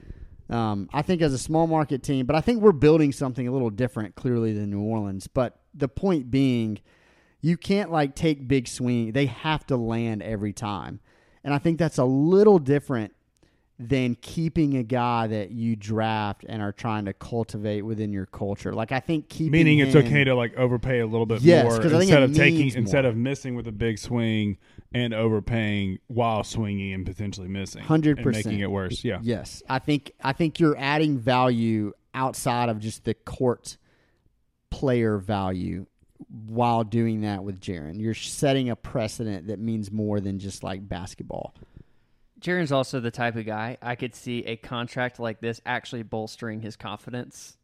Um, 0.50 0.90
I 0.94 1.02
think 1.02 1.22
as 1.22 1.34
a 1.34 1.38
small 1.38 1.68
market 1.68 2.04
team, 2.04 2.26
but 2.26 2.36
I 2.36 2.42
think 2.42 2.62
we're 2.62 2.74
building 2.74 3.12
something 3.12 3.48
a 3.48 3.52
little 3.52 3.70
different, 3.70 4.16
clearly, 4.16 4.54
than 4.54 4.70
New 4.70 4.82
Orleans. 4.82 5.28
But 5.28 5.60
the 5.74 5.88
point 5.88 6.30
being, 6.30 6.80
you 7.42 7.56
can't 7.58 7.92
like 7.92 8.16
take 8.16 8.48
big 8.48 8.68
swing. 8.68 9.14
They 9.14 9.26
have 9.28 9.66
to 9.68 9.78
land 9.78 10.22
every 10.22 10.54
time. 10.54 11.00
And 11.44 11.54
I 11.54 11.58
think 11.58 11.80
that's 11.80 11.98
a 11.98 12.06
little 12.06 12.60
different 12.60 13.14
than 13.90 14.16
keeping 14.22 14.78
a 14.78 14.84
guy 14.84 15.28
that 15.28 15.52
you 15.52 15.76
draft 15.76 16.46
and 16.48 16.62
are 16.62 16.72
trying 16.72 17.06
to 17.06 17.14
cultivate 17.14 17.82
within 17.82 18.14
your 18.14 18.26
culture. 18.26 18.72
Like 18.74 18.92
I 18.92 19.00
think 19.00 19.30
keeping 19.30 19.52
Meaning 19.52 19.80
it's 19.80 19.94
him- 19.96 20.06
okay 20.06 20.24
to 20.24 20.36
like 20.36 20.56
overpay 20.56 21.00
a 21.00 21.06
little 21.08 21.26
bit 21.26 21.42
Yes, 21.42 21.64
more 21.66 21.82
'cause 21.82 21.94
I 21.94 22.00
think 22.00 22.10
instead 22.12 22.24
of 22.24 22.34
taking 22.36 22.60
means 22.60 22.76
instead 22.76 23.06
of 23.06 23.18
missing 23.18 23.56
with 23.56 23.68
a 23.68 23.72
big 23.72 23.98
swing 24.00 24.58
and 24.94 25.14
overpaying 25.14 26.00
while 26.08 26.44
swinging 26.44 26.94
and 26.94 27.06
potentially 27.06 27.48
missing, 27.48 27.82
100%. 27.84 28.20
and 28.26 28.36
making 28.36 28.60
it 28.60 28.72
worse. 28.72 29.04
Yeah, 29.04 29.20
Yes, 29.22 29.62
I 29.70 29.80
think 29.80 30.12
I 30.24 30.34
think 30.34 30.60
you're 30.60 30.78
adding 30.78 31.18
value 31.18 31.94
outside 32.14 32.70
of 32.70 32.80
just 32.80 33.04
the 33.06 33.14
court 33.16 33.78
player 34.70 35.18
value 35.18 35.86
while 36.48 36.84
doing 36.84 37.22
that 37.22 37.44
with 37.44 37.60
Jaren. 37.60 38.00
You're 38.00 38.14
setting 38.14 38.70
a 38.70 38.76
precedent 38.76 39.48
that 39.48 39.60
means 39.60 39.92
more 39.92 40.20
than 40.20 40.40
just 40.40 40.64
like 40.64 40.88
basketball. 40.88 41.54
Jaren's 42.44 42.74
also 42.74 43.00
the 43.00 43.10
type 43.10 43.36
of 43.38 43.46
guy 43.46 43.78
I 43.82 43.96
could 43.96 44.14
see 44.14 44.44
a 44.46 44.58
contract 44.58 45.20
like 45.20 45.40
this 45.40 45.62
actually 45.66 46.04
bolstering 46.04 46.60
his 46.60 46.76
confidence 46.76 47.58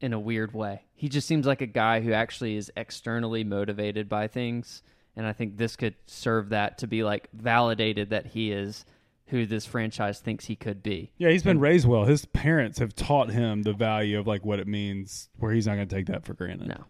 in 0.00 0.12
a 0.12 0.18
weird 0.18 0.54
way. 0.54 0.82
He 0.94 1.08
just 1.08 1.28
seems 1.28 1.46
like 1.46 1.60
a 1.60 1.66
guy 1.66 2.00
who 2.00 2.12
actually 2.12 2.56
is 2.56 2.72
externally 2.76 3.44
motivated 3.44 4.08
by 4.08 4.28
things, 4.28 4.82
and 5.14 5.26
I 5.26 5.32
think 5.32 5.56
this 5.56 5.76
could 5.76 5.94
serve 6.06 6.48
that 6.48 6.78
to 6.78 6.86
be 6.86 7.04
like 7.04 7.28
validated 7.32 8.10
that 8.10 8.26
he 8.26 8.50
is 8.50 8.84
who 9.28 9.46
this 9.46 9.66
franchise 9.66 10.20
thinks 10.20 10.44
he 10.44 10.56
could 10.56 10.82
be. 10.82 11.10
yeah. 11.16 11.30
He's 11.30 11.42
been 11.42 11.60
raised 11.60 11.86
well. 11.86 12.04
His 12.04 12.24
parents 12.26 12.78
have 12.78 12.94
taught 12.94 13.30
him 13.30 13.62
the 13.62 13.72
value 13.72 14.18
of 14.18 14.26
like 14.26 14.44
what 14.44 14.58
it 14.58 14.66
means, 14.66 15.28
where 15.38 15.52
he's 15.52 15.66
not 15.66 15.76
going 15.76 15.88
to 15.88 15.94
take 15.94 16.06
that 16.06 16.24
for 16.24 16.34
granted. 16.34 16.68
No. 16.68 16.84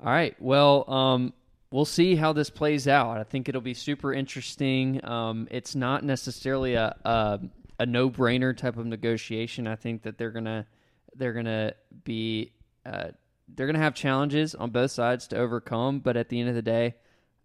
All 0.00 0.12
right. 0.12 0.36
Well, 0.40 0.88
um, 0.90 1.32
we'll 1.76 1.84
see 1.84 2.16
how 2.16 2.32
this 2.32 2.48
plays 2.48 2.88
out. 2.88 3.18
I 3.18 3.24
think 3.24 3.50
it'll 3.50 3.60
be 3.60 3.74
super 3.74 4.10
interesting. 4.10 5.06
Um, 5.06 5.46
it's 5.50 5.74
not 5.74 6.04
necessarily 6.04 6.72
a 6.72 6.96
a, 7.04 7.38
a 7.78 7.84
no 7.84 8.08
brainer 8.08 8.56
type 8.56 8.78
of 8.78 8.86
negotiation. 8.86 9.66
I 9.66 9.76
think 9.76 10.02
that 10.04 10.16
they're 10.16 10.30
gonna 10.30 10.66
they're 11.14 11.34
gonna 11.34 11.74
be 12.04 12.52
uh, 12.86 13.08
they're 13.54 13.66
gonna 13.66 13.78
have 13.78 13.94
challenges 13.94 14.54
on 14.54 14.70
both 14.70 14.90
sides 14.90 15.28
to 15.28 15.36
overcome. 15.36 16.00
But 16.00 16.16
at 16.16 16.30
the 16.30 16.40
end 16.40 16.48
of 16.48 16.54
the 16.54 16.62
day, 16.62 16.94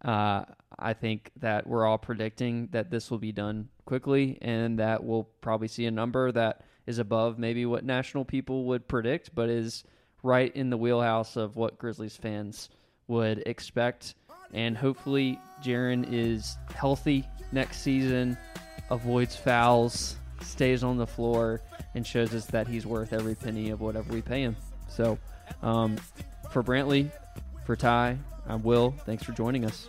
uh, 0.06 0.46
I 0.80 0.94
think 0.94 1.32
that 1.42 1.68
we're 1.68 1.86
all 1.86 1.98
predicting 1.98 2.70
that 2.72 2.90
this 2.90 3.12
will 3.12 3.20
be 3.20 3.34
done 3.34 3.68
quickly, 3.84 4.38
and 4.42 4.80
that 4.80 5.04
we'll 5.04 5.26
probably 5.42 5.68
see 5.68 5.88
a 5.88 5.92
number 5.92 6.32
that 6.32 6.62
is 6.88 7.00
above 7.00 7.38
maybe 7.38 7.66
what 7.66 7.84
national 7.84 8.24
people 8.24 8.64
would 8.68 8.88
predict, 8.88 9.36
but 9.36 9.50
is 9.50 9.84
right 10.24 10.56
in 10.56 10.70
the 10.70 10.78
wheelhouse 10.78 11.36
of 11.36 11.58
what 11.58 11.78
Grizzlies 11.78 12.16
fans 12.16 12.70
would 13.12 13.44
expect. 13.46 14.16
And 14.54 14.78
hopefully, 14.78 15.40
Jaren 15.64 16.06
is 16.12 16.58
healthy 16.76 17.26
next 17.52 17.82
season, 17.82 18.38
avoids 18.90 19.36
fouls, 19.36 20.16
stays 20.42 20.84
on 20.84 20.98
the 20.98 21.08
floor, 21.08 21.62
and 21.96 22.06
shows 22.06 22.34
us 22.34 22.46
that 22.48 22.68
he's 22.68 22.86
worth 22.86 23.14
every 23.14 23.36
penny 23.36 23.70
of 23.70 23.82
whatever 23.82 24.14
we 24.14 24.22
pay 24.22 24.42
him. 24.42 24.56
So, 24.90 25.18
um, 25.62 25.98
for 26.52 26.64
Brantley, 26.64 27.10
for 27.66 27.76
Ty, 27.76 28.18
I'm 28.48 28.64
Will. 28.64 28.92
Thanks 29.06 29.24
for 29.24 29.32
joining 29.32 29.66
us. 29.66 29.88